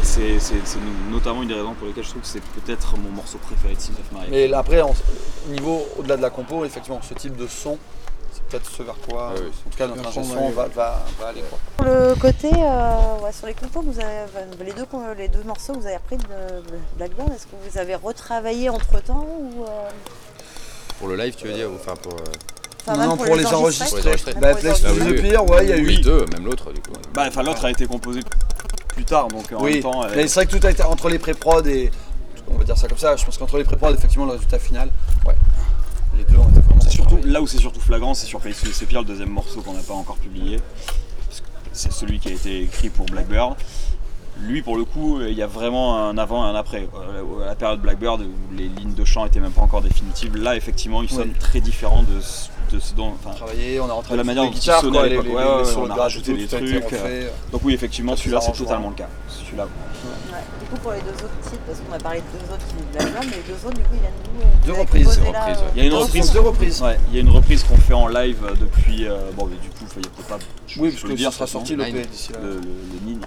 C'est 0.03 0.39
c'est- 0.39 0.55
c'est 0.65 0.79
notamment 1.11 1.43
une 1.43 1.49
des 1.49 1.55
raisons 1.55 1.75
pour 1.75 1.87
lesquelles 1.87 2.05
je 2.05 2.11
trouve 2.11 2.23
que 2.23 2.29
c'est 2.29 2.43
peut-être 2.43 2.97
mon 2.97 3.11
morceau 3.11 3.39
préféré 3.39 3.75
de 3.75 3.81
City 3.81 3.97
of 4.01 4.13
Marie. 4.13 4.29
Mais 4.31 4.49
là, 4.49 4.59
après, 4.59 4.81
niveau 5.49 5.87
au-delà 5.99 6.17
de 6.17 6.23
la 6.23 6.31
compo, 6.31 6.65
effectivement, 6.65 7.01
ce 7.03 7.15
type 7.15 7.37
de 7.37 7.47
son, 7.47 7.79
c'est 8.33 8.43
peut-être 8.45 8.71
ce 8.71 8.83
vers 8.83 8.95
quoi, 9.09 9.33
Ah 9.35 9.41
oui. 9.41 9.49
en 9.67 9.71
tout 9.71 9.77
cas, 9.79 9.87
notre 9.87 10.01
Vers 10.03 10.09
ingé 10.09 10.21
quoi 10.21 10.39
on 10.41 10.49
son 10.49 10.51
va 10.55 10.69
va, 10.69 11.05
va, 11.21 11.29
aller. 11.29 11.43
Quoi. 11.49 11.59
Sur 11.85 11.95
le 11.95 12.15
côté, 12.15 12.51
euh, 12.55 13.25
ouais, 13.25 13.33
sur 13.33 13.47
les 13.47 13.55
compos, 13.55 13.83
vous 13.83 13.99
avez, 14.01 14.65
les, 14.65 14.73
deux, 14.73 14.87
les 15.19 15.29
deux 15.29 15.43
morceaux 15.43 15.73
que 15.75 15.79
vous 15.81 15.87
avez 15.87 15.97
repris 15.97 16.17
de 16.17 16.25
Blackbird, 16.97 17.29
est-ce 17.33 17.47
que 17.47 17.57
vous 17.71 17.79
avez 17.79 17.95
retravaillé 17.95 18.69
entre 18.69 19.03
temps 19.03 19.27
ou, 19.41 19.65
euh, 19.65 19.89
Pour 20.99 21.09
le 21.09 21.17
live, 21.17 21.35
tu 21.35 21.47
veux 21.49 21.55
dire 21.55 21.71
ou 21.71 21.75
Enfin, 21.77 21.95
pour. 21.97 22.13
euh, 22.13 22.25
enfin, 22.87 23.07
Non, 23.07 23.17
pour 23.17 23.35
les 23.37 23.47
enregistrer. 23.47 23.89
Pour 23.89 23.99
les 23.99 24.07
enregistrer. 24.09 24.33
Même 24.35 24.41
Bah, 24.43 24.55
Place 24.55 24.81
to 24.83 24.89
Ah. 24.89 25.13
Pire, 25.21 25.51
ouais, 25.51 25.65
il 25.65 25.69
y 25.69 25.73
a 25.73 25.77
eu. 25.79 25.87
Oui, 25.87 26.01
deux, 26.01 26.25
même 26.33 26.45
l'autre, 26.45 26.73
du 26.73 26.81
coup. 26.81 26.93
Bah, 27.15 27.25
enfin, 27.29 27.43
l'autre 27.43 27.65
a 27.65 27.71
été 27.71 27.87
composé 27.87 28.21
plus 29.01 29.07
tard, 29.07 29.29
donc 29.29 29.51
en 29.53 29.63
Oui, 29.63 29.75
même 29.75 29.83
temps. 29.83 30.03
mais 30.15 30.29
c'est 30.29 30.35
vrai 30.41 30.47
que 30.47 30.57
tout 30.59 30.67
a 30.67 30.71
été 30.71 30.83
entre 30.83 31.09
les 31.09 31.19
pré-prod 31.19 31.67
et. 31.67 31.91
On 32.53 32.59
va 32.59 32.65
dire 32.65 32.77
ça 32.77 32.89
comme 32.89 32.99
ça, 32.99 33.17
je 33.17 33.25
pense 33.25 33.39
qu'entre 33.39 33.57
les 33.59 33.65
pré-prod, 33.65 33.95
effectivement, 33.97 34.27
le 34.27 34.33
résultat 34.33 34.59
final, 34.59 34.91
ouais. 35.27 35.35
Les 36.19 36.25
deux 36.25 36.37
ont 36.37 36.49
été 36.51 36.61
vraiment. 36.61 36.81
C'est 36.81 36.91
surtout 36.91 37.19
là 37.25 37.41
où 37.41 37.47
c'est 37.47 37.59
surtout 37.59 37.81
flagrant, 37.81 38.13
c'est 38.13 38.27
sur 38.27 38.41
Place 38.41 38.61
to 38.61 38.67
Disappear, 38.67 39.03
le 39.03 39.07
deuxième 39.09 39.31
morceau 39.31 39.63
qu'on 39.63 39.73
n'a 39.73 39.81
pas 39.83 39.95
encore 39.95 40.17
publié. 40.17 40.59
C'est 41.73 41.93
celui 41.93 42.19
qui 42.19 42.29
a 42.29 42.33
été 42.33 42.63
écrit 42.63 42.91
pour 42.91 43.07
Blackbird. 43.07 43.55
Lui, 44.41 44.63
pour 44.63 44.77
le 44.77 44.85
coup, 44.85 45.21
il 45.23 45.35
y 45.35 45.43
a 45.43 45.47
vraiment 45.47 45.97
un 46.09 46.19
avant 46.19 46.45
et 46.47 46.51
un 46.51 46.55
après. 46.57 46.89
Euh, 46.95 47.43
À 47.45 47.47
la 47.47 47.55
période 47.55 47.81
Blackbird, 47.81 48.21
où 48.23 48.55
les 48.57 48.69
lignes 48.69 48.95
de 48.95 49.05
chant 49.05 49.25
étaient 49.27 49.39
même 49.41 49.53
pas 49.53 49.63
encore 49.63 49.83
définitives, 49.83 50.37
là, 50.37 50.57
effectivement, 50.57 51.03
il 51.03 51.09
Oui. 51.11 51.17
sonne 51.17 51.33
très 51.35 51.61
différent 51.61 52.03
de, 52.03 52.21
ce- 52.71 52.77
de 52.77 52.81
ce 52.81 52.95
dont. 52.95 53.13
enfin, 53.25 53.35
travaillé, 53.35 53.81
on 53.81 53.89
a 53.89 53.93
rentré 53.93 54.13
de 54.13 54.19
la 54.19 54.25
manière 54.25 54.45
dont 54.45 54.51
il 54.51 54.55
guitares, 54.59 54.81
sonnait 54.81 54.93
quoi, 54.99 55.03
à 55.07 55.09
les, 55.09 55.19
Ouais, 55.19 55.25
on 55.77 55.91
a 55.91 55.95
rajouté 55.95 56.35
des 56.35 56.45
a 56.45 56.59
trucs. 56.59 56.85
refait. 56.85 57.33
Donc 57.53 57.61
oui, 57.65 57.75
effectivement, 57.75 58.13
Quelques 58.13 58.23
celui-là, 58.25 58.41
c'est 58.41 58.53
totalement 58.53 58.89
le 58.91 58.95
cas. 58.95 59.09
Celui-là. 59.29 59.65
Ouais. 59.65 60.39
Du 60.61 60.67
coup, 60.77 60.77
pour 60.83 60.93
les 60.93 61.01
deux 61.01 61.09
autres 61.11 61.41
titres, 61.43 61.59
parce 61.67 61.79
qu'on 61.81 61.93
a 61.93 61.99
parlé 61.99 62.21
de 62.21 62.25
deux 62.39 62.55
autres 62.55 62.67
qui 62.69 62.75
de 62.75 63.05
mais 63.05 63.37
les 63.37 63.43
deux 63.53 63.67
autres, 63.67 63.75
du 63.77 63.83
coup, 63.83 63.95
ils 63.95 64.01
viennent 64.01 64.13
d'où 64.25 64.41
euh, 64.41 64.45
vous 64.61 64.67
Deux 64.67 64.81
reprises, 64.81 65.19
euh. 65.19 65.71
Il 65.75 65.83
y 65.83 65.85
a 65.85 65.89
une 65.89 65.95
reprise, 65.95 66.33
deux 66.33 66.41
reprises. 66.41 66.83
Ouais, 66.83 66.99
il 67.11 67.15
y 67.17 67.19
a 67.19 67.21
une 67.23 67.31
reprise 67.31 67.65
qu'on 67.65 67.77
fait 67.77 67.93
en 67.95 68.07
live 68.09 68.39
euh, 68.45 68.55
depuis. 68.55 69.07
euh, 69.07 69.19
bon, 69.37 69.47
mais 69.47 69.57
du 69.57 69.69
coup, 69.71 69.85
il 69.97 70.01
n'y 70.03 70.07
a 70.07 70.11
peut-être 70.11 70.29
pas. 70.29 70.39
je- 70.69 70.81
Oui, 70.81 70.89
je 70.91 70.95
parce 70.95 71.03
que 71.03 71.09
le 71.09 71.15
dire, 71.17 71.31
ça 71.33 71.39
sera 71.39 71.47
sorti 71.49 71.75
le 71.75 71.85
d'ici 71.85 72.33
là. 72.33 72.39
Le, 72.43 72.61
Nine. 73.05 73.21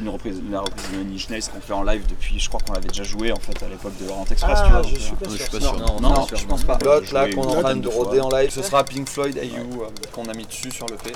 Une 0.00 0.08
reprise, 0.10 0.42
la 0.50 0.60
reprise 0.60 0.90
de 0.92 0.98
Nine 1.02 1.18
Nails 1.30 1.42
qu'on 1.52 1.60
fait 1.60 1.72
en 1.72 1.82
live 1.82 2.02
depuis, 2.08 2.38
je 2.38 2.48
crois 2.48 2.60
qu'on 2.60 2.72
l'avait 2.74 2.88
déjà 2.88 3.02
joué 3.04 3.32
en 3.32 3.36
fait 3.36 3.60
à 3.64 3.68
l'époque 3.68 3.92
de 4.00 4.06
Laurent 4.06 4.24
Express. 4.30 4.58
tu 4.58 4.70
Ah, 4.70 4.80
vois, 4.80 4.90
je 4.90 4.98
suis 5.00 5.12
euh, 5.12 5.16
pas 5.24 5.60
sûr. 5.60 6.00
Non, 6.00 6.26
je 6.34 6.44
pense 6.44 6.64
pas. 6.64 6.74
A 6.74 6.84
L'autre, 6.84 7.14
là, 7.14 7.24
joué 7.26 7.34
qu'on 7.34 7.42
est 7.42 7.44
une 7.44 7.48
en 7.50 7.52
train 7.52 7.62
dizaine 7.62 7.80
de 7.80 7.85
de 7.90 8.20
en 8.20 8.28
live, 8.30 8.50
ce 8.50 8.62
sera 8.62 8.84
Pink 8.84 9.08
Floyd 9.08 9.36
AU 9.38 9.82
euh, 9.82 9.86
qu'on 10.12 10.24
a 10.26 10.34
mis 10.34 10.44
dessus 10.46 10.70
sur 10.70 10.86
le 10.86 10.96
P. 10.96 11.12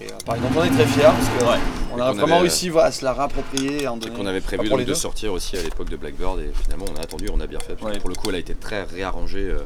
Et 0.00 0.04
euh, 0.06 0.10
pareil, 0.24 0.40
donc 0.40 0.52
on 0.56 0.64
est 0.64 0.70
très 0.70 0.86
fiers 0.86 1.02
parce 1.02 1.28
que 1.28 1.44
Ouais. 1.44 1.58
on 1.92 2.00
a 2.00 2.12
vraiment 2.12 2.24
avait- 2.36 2.40
réussi 2.42 2.68
voilà, 2.68 2.88
à 2.88 2.92
se 2.92 3.04
la 3.04 3.12
réapproprier 3.12 3.82
et 3.82 3.88
en 3.88 3.96
Et 3.96 4.00
donner. 4.00 4.16
qu'on 4.16 4.26
avait 4.26 4.40
prévu 4.40 4.62
pour 4.62 4.70
donc 4.70 4.78
les 4.78 4.84
de 4.84 4.90
deux. 4.90 4.94
sortir 4.94 5.32
aussi 5.32 5.56
à 5.58 5.62
l'époque 5.62 5.90
de 5.90 5.96
Blackbird 5.96 6.38
et 6.40 6.52
finalement 6.62 6.86
on 6.90 6.96
a 6.96 7.02
attendu, 7.02 7.26
on 7.32 7.40
a 7.40 7.46
bien 7.46 7.58
fait. 7.58 7.74
parce 7.74 7.80
que 7.80 7.86
Ouais. 7.96 7.98
Pour 8.00 8.08
le 8.08 8.14
coup, 8.14 8.28
elle 8.30 8.36
a 8.36 8.38
été 8.38 8.54
très 8.54 8.84
réarrangée 8.84 9.48
euh, 9.50 9.58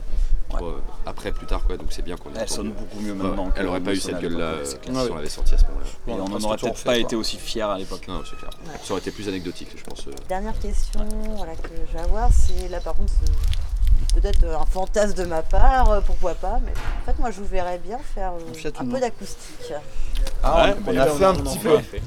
pour, 0.48 0.66
euh, 0.66 0.82
après, 1.04 1.30
plus 1.30 1.46
tard, 1.46 1.62
quoi. 1.66 1.76
Donc 1.76 1.88
c'est 1.90 2.02
bien 2.02 2.16
qu'on 2.16 2.30
ait 2.30 2.38
Elle 2.40 2.48
sonne 2.48 2.70
beaucoup 2.72 3.00
mieux 3.00 3.12
Ouais, 3.12 3.18
maintenant. 3.18 3.50
Elle 3.56 3.66
aurait 3.66 3.80
pas 3.80 3.92
eu 3.92 3.96
cette 3.96 4.14
à 4.14 4.20
gueule-là 4.20 4.44
euh, 4.44 4.64
si 4.64 4.76
on 4.88 5.14
l'avait 5.14 5.28
sorti 5.28 5.54
à 5.54 5.58
ce 5.58 5.64
moment-là. 5.64 5.86
Et 6.08 6.10
On 6.12 6.14
a 6.14 6.18
on 6.18 6.22
en 6.22 6.26
presque 6.30 6.44
aurait 6.46 6.56
peut-être 6.56 6.84
pas 6.84 6.92
quoi. 6.92 6.96
été 6.98 7.16
aussi 7.16 7.36
fiers 7.36 7.62
à 7.62 7.76
l'époque. 7.78 8.08
Non, 8.08 8.22
c'est 8.28 8.36
clair. 8.38 8.50
Ça 8.82 8.92
aurait 8.92 9.00
été 9.02 9.10
plus 9.10 9.28
anecdotique, 9.28 9.68
je 9.76 9.82
pense. 9.84 10.06
euh. 10.08 10.10
Dernière 10.28 10.58
question 10.58 11.06
voilà, 11.36 11.54
que 11.54 11.68
je 11.88 11.92
vais 11.98 12.02
avoir, 12.04 12.30
c'est 12.32 12.68
là 12.68 12.80
par 12.80 12.94
contre, 12.94 13.12
peut-être 14.14 14.44
euh, 14.44 14.56
un 14.56 14.64
fantasme 14.66 15.14
de 15.14 15.24
ma 15.24 15.42
part, 15.42 15.90
euh, 15.90 16.00
pourquoi 16.00 16.34
pas, 16.34 16.58
mais 16.64 16.72
en 16.72 17.04
fait 17.12 17.18
moi 17.18 17.30
je 17.30 17.40
vous 17.40 17.46
verrais 17.46 17.78
bien 17.78 17.98
faire 18.14 18.32
euh, 18.32 18.70
Un 18.78 18.86
peu 18.86 19.00
d'acoustique. 19.00 19.72
Ah, 20.42 20.66
Ouais, 20.66 20.74
on 20.86 20.96
a 20.98 21.06
fait 21.06 21.24
un 21.24 21.34
petit 21.34 21.58
fait. 21.58 21.68
peu. 21.68 21.98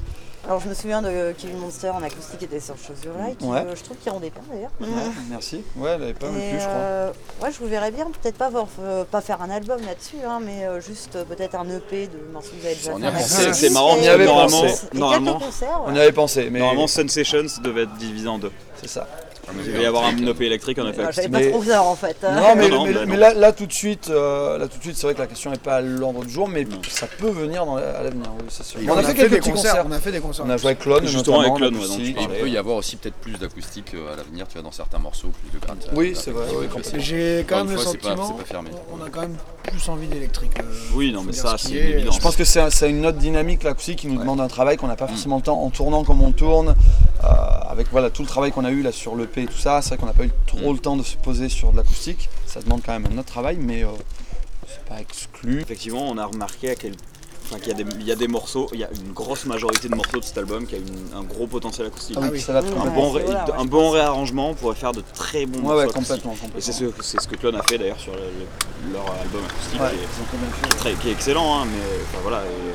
Alors 0.46 0.60
je 0.60 0.68
me 0.68 0.74
souviens 0.74 1.02
de 1.02 1.34
Kevin 1.36 1.58
Monster 1.58 1.90
en 1.90 2.02
acoustique 2.02 2.38
qui 2.38 2.44
était 2.46 2.60
sur 2.60 2.74
Chose 2.78 2.96
Your 3.04 3.14
Light. 3.18 3.42
Ouais. 3.42 3.58
euh, 3.66 3.74
je 3.76 3.82
trouve 3.82 3.98
qu'il 3.98 4.10
rendait 4.10 4.30
bien 4.30 4.40
d'ailleurs. 4.50 4.70
Ouais, 4.80 5.10
merci. 5.28 5.62
Ouais, 5.76 5.90
elle 5.90 6.02
avait 6.04 6.14
pas 6.14 6.30
mal 6.30 6.40
Et, 6.40 6.48
plu, 6.50 6.58
je 6.60 6.64
crois. 6.64 6.74
euh, 6.76 7.12
ouais, 7.42 7.52
je 7.52 7.58
vous 7.58 7.66
verrais 7.66 7.90
bien, 7.90 8.06
peut-être 8.06 8.38
pas, 8.38 8.50
euh, 8.80 9.04
faire 9.20 9.42
un 9.42 9.50
album 9.50 9.80
là-dessus, 9.84 10.24
hein, 10.26 10.38
mais 10.42 10.64
euh, 10.64 10.80
juste 10.80 11.16
euh, 11.16 11.24
peut-être 11.24 11.54
un 11.56 11.68
EP 11.68 12.06
de 12.06 12.32
morceaux 12.32 12.50
que 12.52 12.60
vous 12.60 12.66
avez 12.66 12.76
déjà 12.76 12.92
On 12.94 12.98
y 12.98 13.02
fait. 13.02 13.08
a 13.08 13.12
pensé. 13.12 13.52
C'est- 13.52 13.70
marrant, 13.70 13.94
on 13.98 14.00
y 14.02 14.08
avait 14.08 14.24
pensé. 14.26 14.74
normalement, 14.94 15.38
concerts, 15.38 15.82
On 15.86 15.94
y 15.94 16.00
avait 16.00 16.12
pensé, 16.12 16.48
mais 16.50 16.60
Normalement, 16.60 16.86
Sun 16.86 17.08
Sessions 17.10 17.44
devait 17.62 17.82
être 17.82 17.96
divisé 17.96 18.28
en 18.28 18.38
deux. 18.38 18.52
c'est 18.80 18.88
ça. 18.88 19.06
Il 19.56 19.64
devait 19.72 19.82
y 19.82 19.86
avoir 19.86 20.04
un 20.04 20.16
EP 20.16 20.44
électrique, 20.46 20.78
un 20.78 20.88
EP 20.88 21.02
Ah, 21.06 21.10
J'avais 21.10 21.28
pas 21.28 21.38
Mais- 21.38 21.50
trop 21.50 21.62
peur 21.62 21.86
en 21.86 21.96
fait. 21.96 22.16
hein. 22.22 22.32
Non, 22.34 22.54
mais, 22.56 22.68
Non, 22.68 22.76
non, 22.76 22.84
mais- 22.86 22.92
mais 23.06 23.14
non. 23.14 23.20
là, 23.20 23.34
là, 23.34 23.52
tout 23.52 23.66
de 23.66 23.72
suite, 23.72 24.08
euh, 24.10 24.58
là 24.58 24.68
tout 24.68 24.78
de 24.78 24.82
suite, 24.82 24.96
c'est 24.96 25.06
vrai 25.06 25.14
que 25.14 25.20
la 25.20 25.26
question 25.26 25.50
n'est 25.50 25.56
pas 25.58 25.76
à 25.76 25.80
l'ordre 25.80 26.24
du 26.24 26.32
jour, 26.32 26.48
mais 26.48 26.64
Non. 26.64 26.80
ça 26.88 27.06
peut 27.06 27.30
venir 27.30 27.64
dans 27.66 27.76
la- 27.76 27.98
à 27.98 28.02
l'avenir, 28.02 28.30
oui, 28.38 28.44
c'est 28.48 28.64
sûr. 28.64 28.80
On, 28.88 28.96
a 28.96 29.02
fait, 29.02 29.14
quelques 29.14 29.30
des 29.30 29.38
petits 29.38 29.50
concerts, 29.50 29.72
concerts. 29.72 29.86
On 29.88 29.92
a 29.92 29.98
fait 29.98 30.12
des 30.12 30.20
concerts. 30.20 30.44
On 30.46 30.50
a 30.50 30.56
joué 30.56 30.66
avec 30.68 30.78
Clone, 30.80 31.06
Justement, 31.06 31.40
avec 31.40 31.54
Clone, 31.54 31.76
en 31.76 31.80
ouais, 31.80 32.14
il 32.20 32.28
peut 32.40 32.48
y 32.48 32.56
avoir 32.58 32.76
aussi 32.76 32.96
peut-être 32.96 33.16
plus 33.16 33.32
d'acoustique 33.38 33.92
euh, 33.94 34.12
à 34.12 34.16
l'avenir, 34.16 34.46
tu 34.48 34.54
vois, 34.54 34.62
dans 34.62 34.72
certains 34.72 34.98
morceaux, 34.98 35.28
plus 35.28 35.58
de 35.58 35.64
gratte. 35.64 35.88
Oui, 35.94 36.12
c'est 36.14 36.30
vrai. 36.30 36.44
J'ai 36.98 37.44
quand 37.48 37.64
même 37.64 37.74
le 37.74 37.78
sentiment. 37.78 38.36
On 38.92 39.04
a 39.04 39.10
quand 39.10 39.20
même 39.22 39.36
plus 39.62 39.88
envie 39.88 40.06
d'électrique. 40.06 40.52
euh, 40.60 40.62
Oui, 40.94 41.12
non, 41.12 41.22
mais 41.22 41.32
ça, 41.32 41.56
c'est 41.58 41.72
évidence. 41.74 42.16
Je 42.16 42.20
pense 42.20 42.36
que 42.36 42.44
c'est 42.44 42.60
un- 42.60 42.70
c'est 42.70 42.88
une 42.90 43.04
autre 43.06 43.18
dynamique 43.18 43.62
l'acoustique 43.62 43.98
qui 44.00 44.06
nous 44.06 44.18
demande 44.18 44.40
un 44.40 44.48
travail 44.48 44.76
qu'on 44.76 44.86
n'a 44.88 44.96
pas 44.96 45.04
Mm. 45.06 45.08
forcément 45.08 45.36
le 45.36 45.42
temps 45.42 45.60
en 45.62 45.70
tournant 45.70 46.04
comme 46.04 46.22
on 46.22 46.32
tourne, 46.32 46.74
avec 47.70 47.88
voilà 47.90 48.10
tout 48.10 48.22
le 48.22 48.28
travail 48.28 48.50
qu'on 48.52 48.64
a 48.64 48.70
eu 48.70 48.82
là 48.82 48.92
sur 48.92 49.14
l'EP 49.16 49.37
et 49.42 49.46
tout 49.46 49.58
ça. 49.58 49.80
C'est 49.82 49.90
vrai 49.90 49.98
qu'on 49.98 50.06
n'a 50.06 50.12
pas 50.12 50.24
eu 50.24 50.32
trop 50.46 50.70
Mm. 50.70 50.74
le 50.74 50.78
temps 50.78 50.96
de 50.96 51.02
se 51.02 51.16
poser 51.16 51.48
sur 51.48 51.72
de 51.72 51.76
l'acoustique. 51.76 52.28
Ça 52.46 52.60
demande 52.60 52.82
quand 52.84 52.92
même 52.92 53.06
un 53.12 53.18
autre 53.18 53.28
travail, 53.32 53.56
mais 53.60 53.84
euh, 53.84 53.88
c'est 54.66 54.84
pas 54.84 55.00
exclu. 55.00 55.60
Effectivement, 55.62 56.08
on 56.08 56.18
a 56.18 56.24
remarqué 56.26 56.70
à 56.70 56.74
quel... 56.74 56.92
enfin, 57.46 57.58
qu'il 57.58 57.68
y, 57.68 57.70
a 57.70 57.82
des- 57.82 57.94
il 58.00 58.06
y 58.06 58.12
a 58.12 58.16
des 58.16 58.28
morceaux, 58.28 58.68
il 58.74 58.80
y 58.80 58.84
a 58.84 58.88
une 58.92 59.12
grosse 59.12 59.46
majorité 59.46 59.88
de 59.88 59.94
morceaux 59.94 60.18
de 60.20 60.24
cet 60.24 60.36
album 60.38 60.66
qui 60.66 60.74
a 60.74 60.78
une- 60.78 61.08
un 61.16 61.22
gros 61.22 61.46
potentiel 61.46 61.86
acoustique. 61.86 62.16
Ah 62.18 62.24
oui, 62.24 62.28
oui. 62.32 62.40
ça 62.40 62.52
va 62.52 62.62
très. 62.62 62.70
Un 62.78 62.86
bon, 62.90 63.12
Ouais, 63.12 63.20
ré- 63.20 63.24
voilà, 63.24 63.44
ouais, 63.46 63.52
un 63.56 63.62
je 63.64 63.68
bon 63.68 63.90
réarrangement 63.90 64.54
pourrait 64.54 64.74
faire 64.76 64.92
de 64.92 65.02
très 65.14 65.46
bons 65.46 65.58
Ouais, 65.58 65.62
morceaux 65.62 65.76
ouais, 65.78 65.84
acoustiques. 65.84 66.22
complètement, 66.22 66.50
Et 66.56 66.60
c'est 66.60 66.72
ce, 66.72 66.84
c'est 67.02 67.20
ce 67.20 67.26
que 67.28 67.36
Clone 67.36 67.56
a 67.56 67.62
fait 67.62 67.78
d'ailleurs 67.78 67.98
sur 68.00 68.12
le- 68.12 68.18
le- 68.20 68.92
leur 68.92 69.06
album 69.22 69.42
acoustique, 69.44 69.80
Ouais, 69.80 69.90
qui, 69.90 69.96
est, 69.96 70.70
qui 70.70 70.76
très- 70.76 70.94
qui 70.94 71.08
excellent, 71.10 71.60
hein, 71.60 71.64
mais 71.66 71.80
enfin, 72.02 72.18
voilà. 72.22 72.38
Et, 72.44 72.48
euh, 72.48 72.72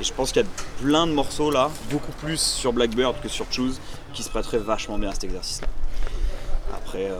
et 0.00 0.04
je 0.04 0.12
pense 0.12 0.32
qu'il 0.32 0.42
y 0.42 0.44
a 0.44 0.48
plein 0.82 1.06
de 1.06 1.12
morceaux 1.12 1.50
là, 1.50 1.70
beaucoup 1.90 2.12
plus 2.12 2.40
sur 2.40 2.72
Blackbird 2.72 3.20
que 3.20 3.28
sur 3.28 3.46
Choose, 3.52 3.80
qui 4.14 4.22
se 4.22 4.30
prêteraient 4.30 4.58
vachement 4.58 4.98
bien 4.98 5.10
à 5.10 5.12
cet 5.12 5.24
exercice-là. 5.24 5.68
Après, 6.74 7.10
euh, 7.10 7.18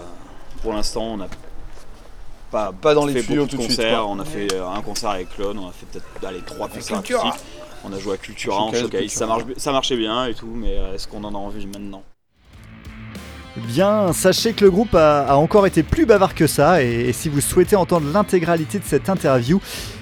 pour 0.62 0.72
l'instant, 0.72 1.02
on 1.02 1.16
n'a 1.18 1.28
pas, 2.50 2.72
Pas 2.72 2.94
dans 2.94 3.06
les 3.06 3.22
tuyaux 3.22 3.46
tout 3.46 3.56
de 3.56 3.62
suite, 3.62 3.80
on 3.80 4.18
a 4.18 4.24
fait 4.24 4.52
euh, 4.54 4.66
un 4.68 4.82
concert 4.82 5.10
avec 5.10 5.30
Clone, 5.34 5.58
on 5.58 5.68
a 5.68 5.72
fait 5.72 5.86
peut-être 5.86 6.06
allez, 6.26 6.40
trois 6.42 6.68
concerts 6.68 6.98
Cultura. 7.02 7.28
acoustiques. 7.28 7.46
On 7.84 7.92
a 7.92 7.98
joué 7.98 8.14
à 8.14 8.16
Cultura 8.16 8.56
en 8.60 8.66
Showcase, 8.66 8.80
showcase, 8.82 9.00
Cultura. 9.00 9.18
ça, 9.18 9.26
marche, 9.26 9.44
bi- 9.44 9.54
ça 9.60 9.72
marchait 9.72 9.96
bien 9.96 10.26
et 10.26 10.34
tout, 10.34 10.46
mais 10.54 10.76
euh, 10.78 10.94
est-ce 10.94 11.08
qu'on 11.08 11.24
en 11.24 11.34
a 11.34 11.38
envie 11.38 11.66
maintenant? 11.66 12.02
Bien, 13.56 14.14
sachez 14.14 14.54
que 14.54 14.64
le 14.64 14.70
groupe 14.70 14.94
a, 14.94 15.36
encore 15.36 15.66
été 15.66 15.82
plus 15.82 16.06
bavard 16.06 16.34
que 16.34 16.46
ça, 16.46 16.82
et, 16.82 17.12
si 17.12 17.28
vous 17.28 17.42
souhaitez 17.42 17.76
entendre 17.76 18.10
l'intégralité 18.10 18.78
de 18.78 18.84
cette 18.84 19.10
interview, 19.10 19.60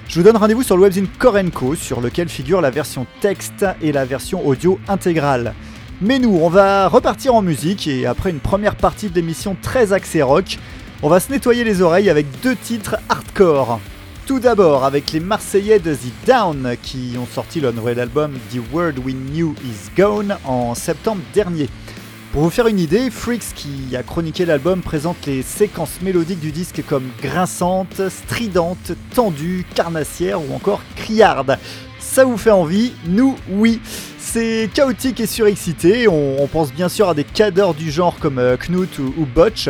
je 0.09 0.15
vous 0.15 0.23
donne 0.23 0.37
rendez-vous 0.37 0.63
sur 0.63 0.77
le 0.77 0.83
webzine 0.85 1.09
Korenko, 1.19 1.75
sur 1.75 2.01
lequel 2.01 2.29
figure 2.29 2.61
la 2.61 2.71
version 2.71 3.09
texte 3.21 3.67
et 3.83 3.91
la 3.91 4.05
version 4.05 4.47
audio 4.47 4.79
intégrale. 4.87 5.55
Mais 6.01 6.21
nous, 6.21 6.39
on 6.41 6.49
va 6.49 6.87
repartir 6.87 7.35
en 7.35 7.43
musique, 7.43 7.89
et 7.89 8.07
après 8.07 8.31
une 8.31 8.39
première 8.39 8.77
partie 8.77 9.11
de 9.11 9.17
l'émission 9.17 9.57
très 9.61 9.93
axée 9.93 10.23
rock, 10.23 10.59
on 11.03 11.09
va 11.09 11.19
se 11.19 11.33
nettoyer 11.33 11.65
les 11.65 11.83
oreilles 11.83 12.09
avec 12.09 12.27
deux 12.43 12.55
titres 12.55 12.99
hardcore. 13.09 13.81
Tout 14.27 14.39
d'abord 14.39 14.85
avec 14.85 15.11
les 15.11 15.19
Marseillais 15.19 15.81
de 15.81 15.93
The 15.93 16.27
Down 16.29 16.77
qui 16.81 17.17
ont 17.19 17.27
sorti 17.27 17.61
leur 17.61 17.73
nouvel 17.73 17.99
album 17.99 18.35
The 18.55 18.61
Word 18.73 18.95
We 19.05 19.17
Knew 19.17 19.57
Is 19.65 19.91
Gone 19.97 20.37
en 20.45 20.77
septembre 20.77 21.23
dernier. 21.35 21.69
Pour 22.33 22.43
vous 22.43 22.51
faire 22.51 22.69
une 22.69 22.79
idée, 22.79 23.11
Freaks 23.11 23.55
qui 23.57 23.97
a 23.97 24.05
chroniqué 24.05 24.45
l'album 24.45 24.83
présente 24.83 25.27
les 25.27 25.43
séquences 25.43 26.01
mélodiques 26.01 26.39
du 26.39 26.53
disque 26.53 26.81
comme 26.89 27.09
grinçantes, 27.21 28.09
stridentes, 28.09 28.93
tendues, 29.17 29.67
carnassières 29.75 30.41
ou 30.41 30.55
encore 30.55 30.81
criardes. 30.95 31.59
Ça 31.99 32.25
vous 32.25 32.37
fait 32.37 32.53
envie? 32.53 32.93
Nous, 33.05 33.37
oui. 33.49 33.81
C'est 34.19 34.71
chaotique 34.73 35.19
et 35.19 35.27
surexcité, 35.27 36.07
on, 36.07 36.47
pense 36.47 36.73
bien 36.73 36.89
sûr 36.89 37.09
à 37.09 37.15
des 37.15 37.25
cadres 37.25 37.75
du 37.75 37.91
genre 37.91 38.17
comme 38.21 38.39
euh, 38.39 38.57
Knut 38.57 39.01
ou, 39.01 39.13
ou 39.19 39.27
Botch, 39.27 39.69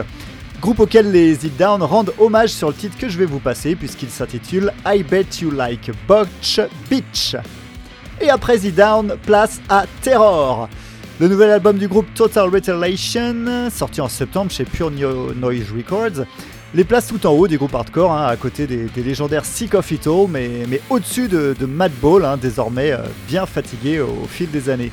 groupe 0.60 0.80
auquel 0.80 1.10
les 1.10 1.46
It 1.46 1.56
Down 1.56 1.82
rendent 1.82 2.12
hommage 2.18 2.50
sur 2.50 2.68
le 2.68 2.74
titre 2.74 2.98
que 2.98 3.08
je 3.08 3.16
vais 3.16 3.24
vous 3.24 3.40
passer 3.40 3.74
puisqu'il 3.74 4.10
s'intitule 4.10 4.70
I 4.84 5.02
Bet 5.02 5.28
You 5.40 5.50
Like 5.50 5.92
Botch 6.06 6.60
Bitch. 6.90 7.36
Et 8.20 8.28
après 8.28 8.58
The 8.58 8.74
Down, 8.74 9.16
place 9.24 9.62
à 9.70 9.86
Terror. 10.02 10.68
Le 11.20 11.28
nouvel 11.28 11.50
album 11.50 11.76
du 11.76 11.86
groupe 11.86 12.06
Total 12.14 12.48
Retaliation, 12.48 13.68
sorti 13.70 14.00
en 14.00 14.08
septembre 14.08 14.50
chez 14.50 14.64
Pure 14.64 14.90
Noise 14.90 15.70
Records, 15.76 16.24
les 16.72 16.82
place 16.82 17.08
tout 17.08 17.26
en 17.26 17.32
haut 17.32 17.46
des 17.46 17.58
groupes 17.58 17.74
hardcore, 17.74 18.10
hein, 18.10 18.24
à 18.24 18.36
côté 18.36 18.66
des, 18.66 18.88
légendaires 19.02 19.44
Sick 19.44 19.74
of 19.74 19.90
It 19.90 20.06
All, 20.06 20.28
mais, 20.30 20.80
au-dessus 20.88 21.28
de, 21.28 21.54
de 21.60 21.66
Madball, 21.66 22.24
hein, 22.24 22.38
désormais 22.38 22.92
euh, 22.92 23.00
bien 23.28 23.44
fatigué 23.44 24.00
au, 24.00 24.26
fil 24.30 24.50
des 24.50 24.70
années. 24.70 24.92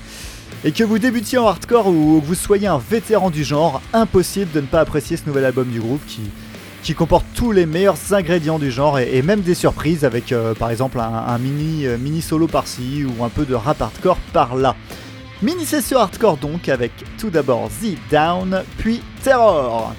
Et 0.66 0.74
que 0.74 0.84
vous 0.84 1.00
débutiez 1.00 1.38
en 1.38 1.48
hardcore 1.48 1.88
ou 1.88 2.20
que 2.20 2.26
vous 2.26 2.36
soyez 2.36 2.68
un 2.68 2.78
vétéran 2.78 3.30
du 3.30 3.46
genre, 3.46 3.82
impossible 3.94 4.52
de 4.52 4.60
ne 4.60 4.66
pas 4.66 4.82
apprécier 4.82 5.16
ce 5.16 5.28
nouvel 5.28 5.46
album 5.46 5.70
du 5.70 5.80
groupe 5.80 6.02
qui, 6.08 6.94
comporte 6.94 7.26
tous 7.36 7.54
les 7.54 7.66
meilleurs 7.66 7.98
ingrédients 8.12 8.60
du 8.60 8.70
genre 8.70 9.00
et, 9.00 9.22
même 9.22 9.42
des 9.42 9.56
surprises 9.56 10.04
avec 10.04 10.34
euh, 10.34 10.54
par 10.54 10.72
exemple 10.72 11.00
un, 11.00 11.04
un 11.04 11.38
mini, 11.38 11.86
euh, 11.86 11.98
mini 11.98 12.22
solo 12.22 12.48
par-ci 12.48 13.06
ou 13.06 13.24
un 13.24 13.30
peu 13.30 13.46
de 13.46 13.56
rap 13.56 13.82
hardcore 13.82 14.18
par-là. 14.34 14.76
Mini 15.44 15.66
session 15.66 16.00
hardcore 16.00 16.38
donc 16.38 16.68
avec 16.68 16.92
tout 17.20 17.30
d'abord 17.30 17.70
The 17.70 17.96
Down 18.12 18.64
puis 18.80 19.02
Terror. 19.24 19.94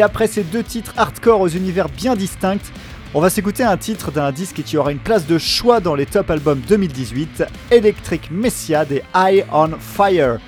Et 0.00 0.02
après 0.02 0.28
ces 0.28 0.44
deux 0.44 0.62
titres 0.62 0.94
hardcore 0.96 1.42
aux 1.42 1.48
univers 1.48 1.90
bien 1.90 2.16
distincts, 2.16 2.72
on 3.12 3.20
va 3.20 3.28
s'écouter 3.28 3.64
un 3.64 3.76
titre 3.76 4.10
d'un 4.10 4.32
disque 4.32 4.62
qui 4.62 4.78
aura 4.78 4.92
une 4.92 4.98
place 4.98 5.26
de 5.26 5.36
choix 5.36 5.80
dans 5.80 5.94
les 5.94 6.06
top 6.06 6.30
albums 6.30 6.62
2018, 6.66 7.44
Electric 7.70 8.30
Messiah 8.30 8.86
des 8.86 9.02
Eye 9.14 9.44
on 9.52 9.72
Fire. 9.78 10.38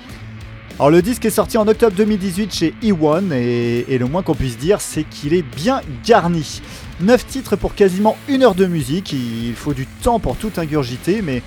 Alors 0.79 0.89
le 0.89 1.03
disque 1.03 1.25
est 1.25 1.29
sorti 1.29 1.59
en 1.59 1.67
octobre 1.67 1.95
2018 1.95 2.51
chez 2.51 2.73
E1 2.81 3.31
et, 3.31 3.95
le 3.95 4.05
moins 4.07 4.23
qu'on 4.23 4.33
puisse 4.33 4.57
dire 4.57 4.81
c'est 4.81 5.03
qu'il 5.03 5.35
est 5.35 5.45
bien 5.55 5.81
garni. 6.03 6.63
9 7.01 7.27
titres 7.27 7.55
pour 7.55 7.75
quasiment 7.75 8.17
une 8.27 8.41
heure 8.41 8.55
de 8.55 8.65
musique, 8.65 9.13
il 9.13 9.53
faut 9.53 9.75
du 9.75 9.85
temps 9.85 10.19
pour 10.19 10.35
tout 10.35 10.51
ingurgiter 10.57 11.21
mais, 11.21 11.43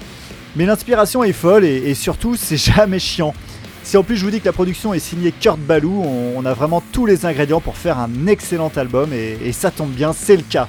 l'inspiration 0.54 1.24
est 1.24 1.32
folle 1.32 1.64
et 1.64 1.92
surtout 1.94 2.36
c'est 2.36 2.57
jamais 2.72 3.00
chiant. 3.00 3.34
Si 3.87 3.97
en 3.97 4.03
plus 4.03 4.16
je 4.16 4.24
vous 4.24 4.32
dis 4.32 4.41
que 4.41 4.47
la 4.47 4.53
production 4.53 4.95
est 4.95 4.99
signée 4.99 5.30
Kurt 5.30 5.61
Ballou, 5.61 6.03
on, 6.03 6.45
a 6.45 6.55
vraiment 6.55 6.82
tous 6.91 7.07
les 7.07 7.24
ingrédients 7.24 7.61
pour 7.61 7.76
faire 7.76 8.01
un 8.01 8.26
excellent 8.26 8.72
album 8.74 9.12
et, 9.12 9.53
ça 9.53 9.70
tombe 9.70 9.93
bien, 9.93 10.12
c'est 10.12 10.34
le 10.34 10.43
cas. 10.43 10.66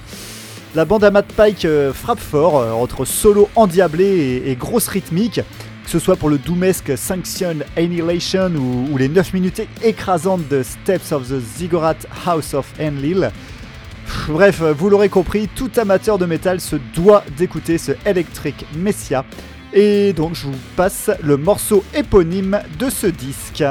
La 0.75 0.85
bande 0.85 1.03
à 1.03 1.09
Matt 1.09 1.25
Pike 1.35 1.65
euh, 1.65 1.93
frappe 1.93 2.19
fort 2.19 2.59
euh, 2.59 2.73
entre 2.73 3.05
solo 3.05 3.49
endiablé 3.55 4.43
et, 4.45 4.55
grosse 4.55 4.87
rythmique, 4.87 5.41
que 5.83 5.89
ce 5.89 5.97
soit 5.97 6.15
pour 6.15 6.29
le 6.29 6.37
doomesque 6.37 6.95
Sanction 6.95 7.55
Annihilation 7.75 8.51
ou, 8.51 8.95
les 8.99 9.09
9 9.09 9.33
minutes 9.33 9.63
écrasantes 9.83 10.47
de 10.47 10.61
Steps 10.61 11.11
of 11.11 11.27
the 11.27 11.39
Ziggurat 11.39 11.97
House 12.27 12.53
of 12.53 12.71
Enlil. 12.79 13.31
Bref, 14.27 14.61
vous 14.61 14.91
l'aurez 14.91 15.09
compris, 15.09 15.49
tout 15.55 15.71
amateur 15.77 16.19
de 16.19 16.27
métal 16.27 16.61
se 16.61 16.75
doit 16.93 17.23
d'écouter 17.35 17.79
ce 17.79 17.93
Electric 18.05 18.63
Messiah. 18.75 19.25
Et 19.73 20.13
donc 20.13 20.33
je 20.35 20.47
vous 20.47 20.55
passe 20.75 21.11
le 21.21 21.37
morceau 21.37 21.83
éponyme 21.93 22.59
de 22.79 22.89
ce 22.89 23.07
disque. 23.07 23.63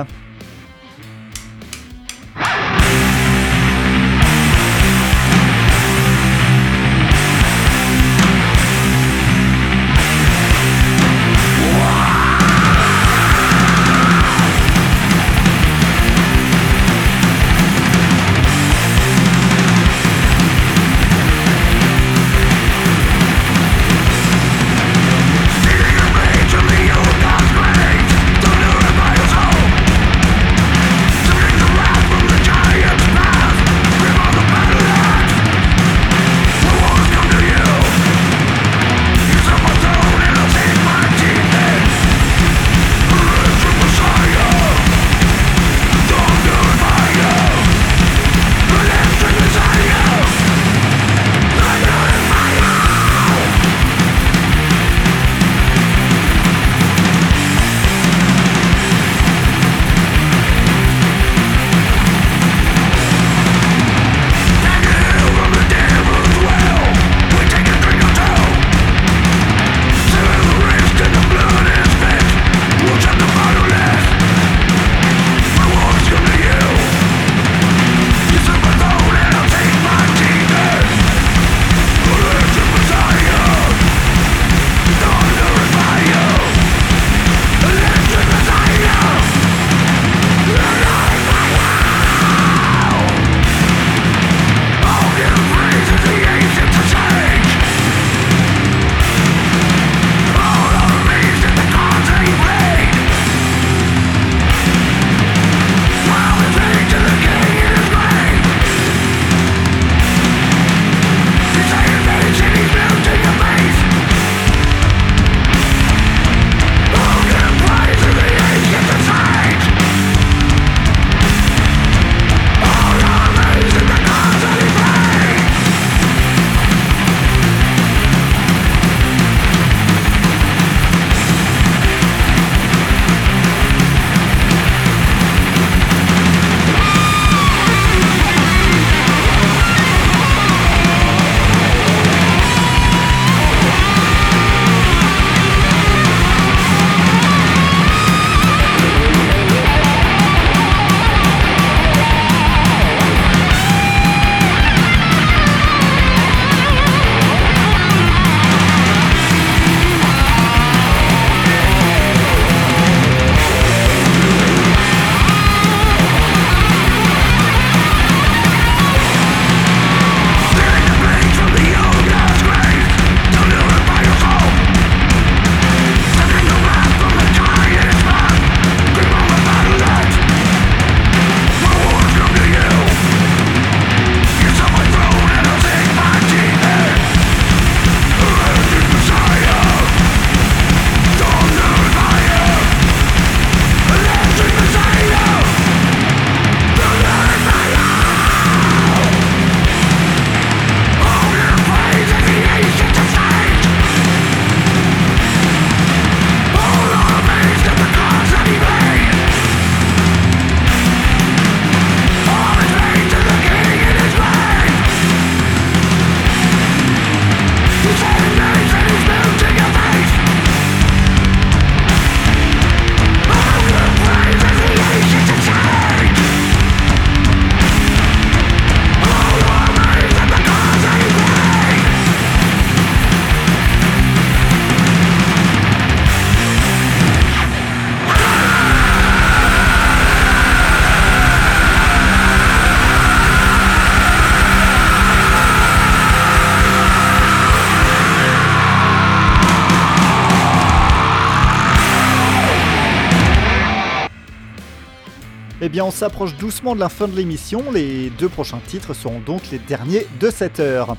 Eh 255.66 255.68
bien, 255.68 255.84
on 255.84 255.90
s'approche 255.90 256.36
doucement 256.36 256.76
de 256.76 256.80
la 256.80 256.88
fin 256.88 257.08
de 257.08 257.16
l'émission. 257.16 257.72
Les 257.72 258.08
deux 258.10 258.28
prochains 258.28 258.60
titres 258.68 258.94
seront 258.94 259.18
donc 259.18 259.50
les 259.50 259.58
derniers 259.58 260.06
de 260.20 260.30
cette 260.30 260.60
heure. 260.60 260.96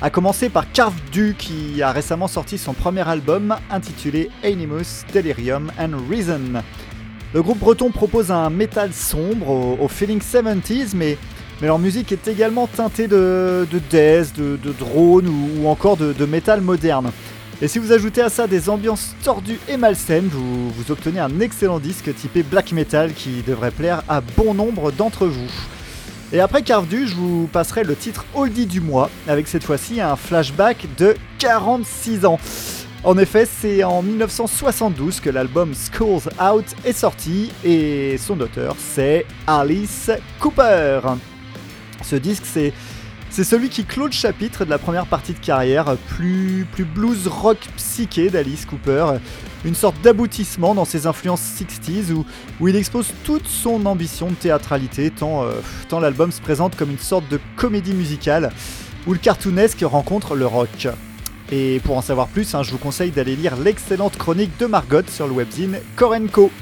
A 0.00 0.08
commencer 0.08 0.50
par 0.50 0.70
Carve 0.70 0.94
Du 1.10 1.34
qui 1.36 1.82
a 1.82 1.90
récemment 1.90 2.28
sorti 2.28 2.56
son 2.56 2.74
premier 2.74 3.08
album 3.08 3.56
intitulé 3.72 4.30
Animus, 4.44 5.04
Delirium 5.12 5.72
and 5.80 5.96
Reason. 6.08 6.62
Le 7.32 7.42
groupe 7.42 7.58
breton 7.58 7.90
propose 7.90 8.30
un 8.30 8.50
métal 8.50 8.92
sombre 8.92 9.48
au, 9.80 9.88
feeling 9.88 10.20
70s, 10.20 10.94
mais, 10.94 11.18
leur 11.60 11.80
musique 11.80 12.12
est 12.12 12.28
également 12.28 12.68
teintée 12.68 13.08
de, 13.08 13.66
de 13.68 13.80
death, 13.90 14.36
de, 14.36 14.72
drone 14.78 15.26
ou, 15.26 15.62
ou 15.64 15.66
encore 15.68 15.96
de, 15.96 16.12
de 16.12 16.24
métal 16.24 16.60
moderne. 16.60 17.10
Et 17.62 17.68
si 17.68 17.78
vous 17.78 17.92
ajoutez 17.92 18.20
à 18.20 18.28
ça 18.28 18.46
des 18.48 18.68
ambiances 18.68 19.14
tordues 19.22 19.60
et 19.68 19.76
malsaines, 19.76 20.28
vous, 20.28 20.72
obtenez 20.90 21.20
un 21.20 21.40
excellent 21.40 21.78
disque 21.78 22.14
typé 22.14 22.42
black 22.42 22.72
metal 22.72 23.14
qui 23.14 23.42
devrait 23.46 23.70
plaire 23.70 24.02
à 24.08 24.20
bon 24.20 24.54
nombre 24.54 24.90
d'entre 24.90 25.26
vous. 25.26 25.50
Et 26.32 26.40
après 26.40 26.62
Carvdu, 26.62 27.06
je 27.06 27.14
vous 27.14 27.48
passerai 27.52 27.84
le 27.84 27.94
titre 27.94 28.24
Oldie 28.34 28.66
du 28.66 28.80
mois, 28.80 29.08
avec 29.28 29.46
cette 29.46 29.62
fois-ci 29.62 30.00
un 30.00 30.16
flashback 30.16 30.88
de 30.98 31.14
46 31.38 32.24
ans. 32.24 32.40
En 33.04 33.16
effet, 33.18 33.46
c'est 33.46 33.84
en 33.84 34.02
1972 34.02 35.20
que 35.20 35.30
l'album 35.30 35.74
Schools 35.74 36.22
Out 36.42 36.64
est 36.84 36.92
sorti, 36.92 37.52
et 37.64 38.16
son 38.18 38.40
auteur 38.40 38.74
c'est 38.78 39.26
Alice 39.46 40.10
Cooper. 40.40 41.00
Ce 42.02 42.16
disque, 42.16 42.44
c'est 42.46 42.72
c'est 43.34 43.42
celui 43.42 43.68
qui 43.68 43.84
clôt 43.84 44.06
le 44.06 44.12
chapitre 44.12 44.64
de 44.64 44.70
la 44.70 44.78
première 44.78 45.06
partie 45.06 45.32
de 45.32 45.40
carrière, 45.40 45.96
plus, 46.06 46.64
plus 46.70 46.84
blues 46.84 47.26
rock 47.26 47.58
psyché 47.76 48.30
d'Alice 48.30 48.64
Cooper, 48.64 49.06
une 49.64 49.74
sorte 49.74 50.00
d'aboutissement 50.02 50.72
dans 50.72 50.84
ses 50.84 51.08
influences 51.08 51.42
60s 51.42 52.12
où, 52.12 52.24
où 52.60 52.68
il 52.68 52.76
expose 52.76 53.08
toute 53.24 53.48
son 53.48 53.86
ambition 53.86 54.28
de 54.28 54.34
théâtralité, 54.34 55.10
tant, 55.10 55.42
euh, 55.42 55.50
tant 55.88 55.98
l'album 55.98 56.30
se 56.30 56.40
présente 56.40 56.76
comme 56.76 56.92
une 56.92 56.98
sorte 56.98 57.28
de 57.28 57.40
comédie 57.56 57.94
musicale 57.94 58.52
où 59.04 59.12
le 59.12 59.18
cartoonesque 59.18 59.80
rencontre 59.82 60.36
le 60.36 60.46
rock. 60.46 60.86
Et 61.50 61.80
pour 61.82 61.96
en 61.96 62.02
savoir 62.02 62.28
plus, 62.28 62.54
hein, 62.54 62.62
je 62.62 62.70
vous 62.70 62.78
conseille 62.78 63.10
d'aller 63.10 63.34
lire 63.34 63.56
l'excellente 63.56 64.16
chronique 64.16 64.56
de 64.60 64.66
Margot 64.66 65.02
sur 65.08 65.26
le 65.26 65.32
webzine 65.32 65.80
Korenko. 65.96 66.52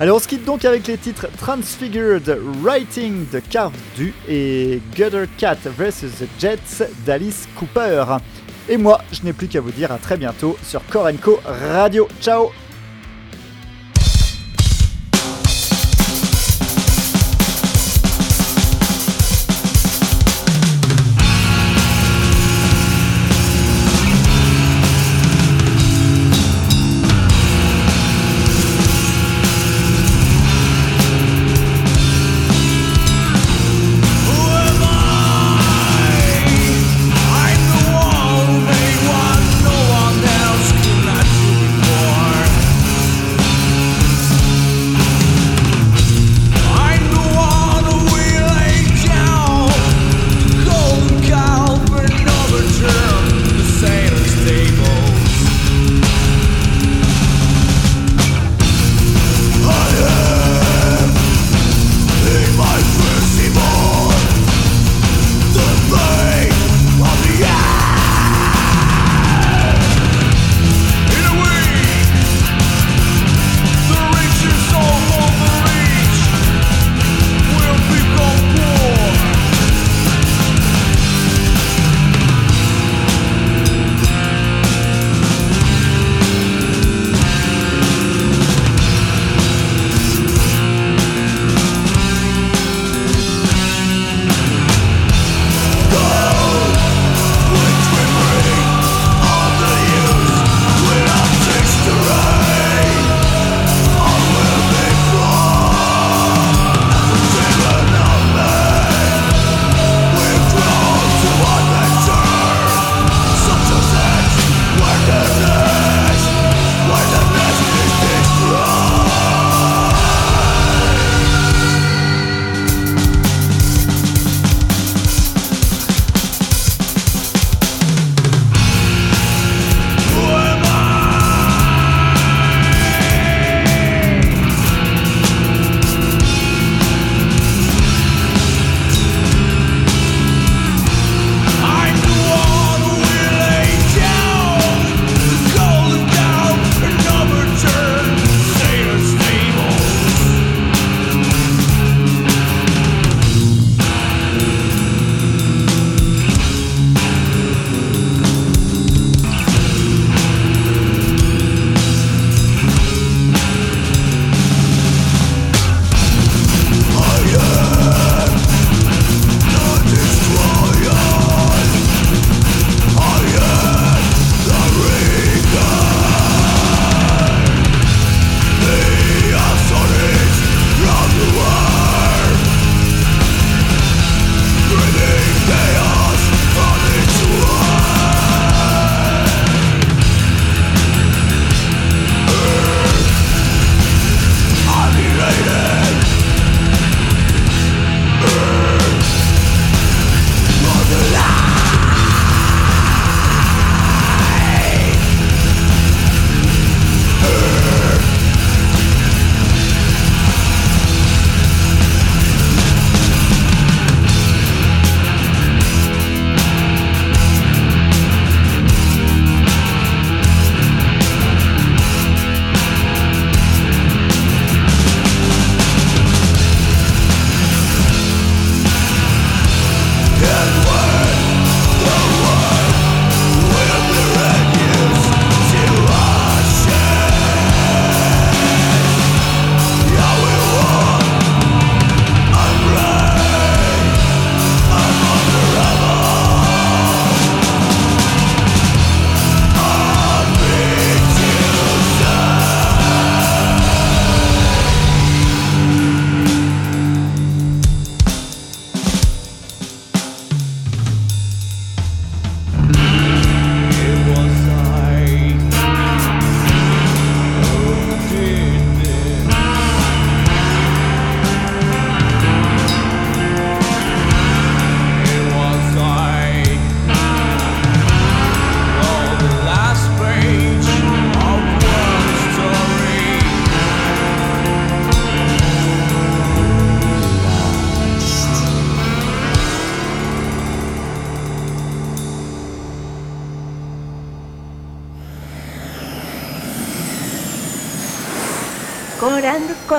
Alors 0.00 0.18
on 0.18 0.20
se 0.20 0.28
quitte 0.28 0.44
donc 0.44 0.64
avec 0.64 0.86
les 0.86 0.96
titres 0.96 1.26
Transfigured 1.38 2.38
Writing 2.62 3.26
de 3.32 3.40
Carve 3.40 3.72
Du 3.96 4.14
et 4.28 4.80
Gutter 4.94 5.24
Cat 5.36 5.56
vs 5.64 5.90
The 6.20 6.28
Jets 6.38 6.88
d'Alice 7.04 7.48
Cooper. 7.56 8.04
Et 8.68 8.76
moi, 8.76 9.00
je 9.10 9.22
n'ai 9.24 9.32
plus 9.32 9.48
qu'à 9.48 9.60
vous 9.60 9.72
dire 9.72 9.90
à 9.90 9.98
très 9.98 10.16
bientôt 10.16 10.56
sur 10.62 10.86
Korenko 10.86 11.40
Radio. 11.44 12.06
Ciao 12.20 12.50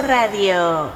Radio. 0.01 0.88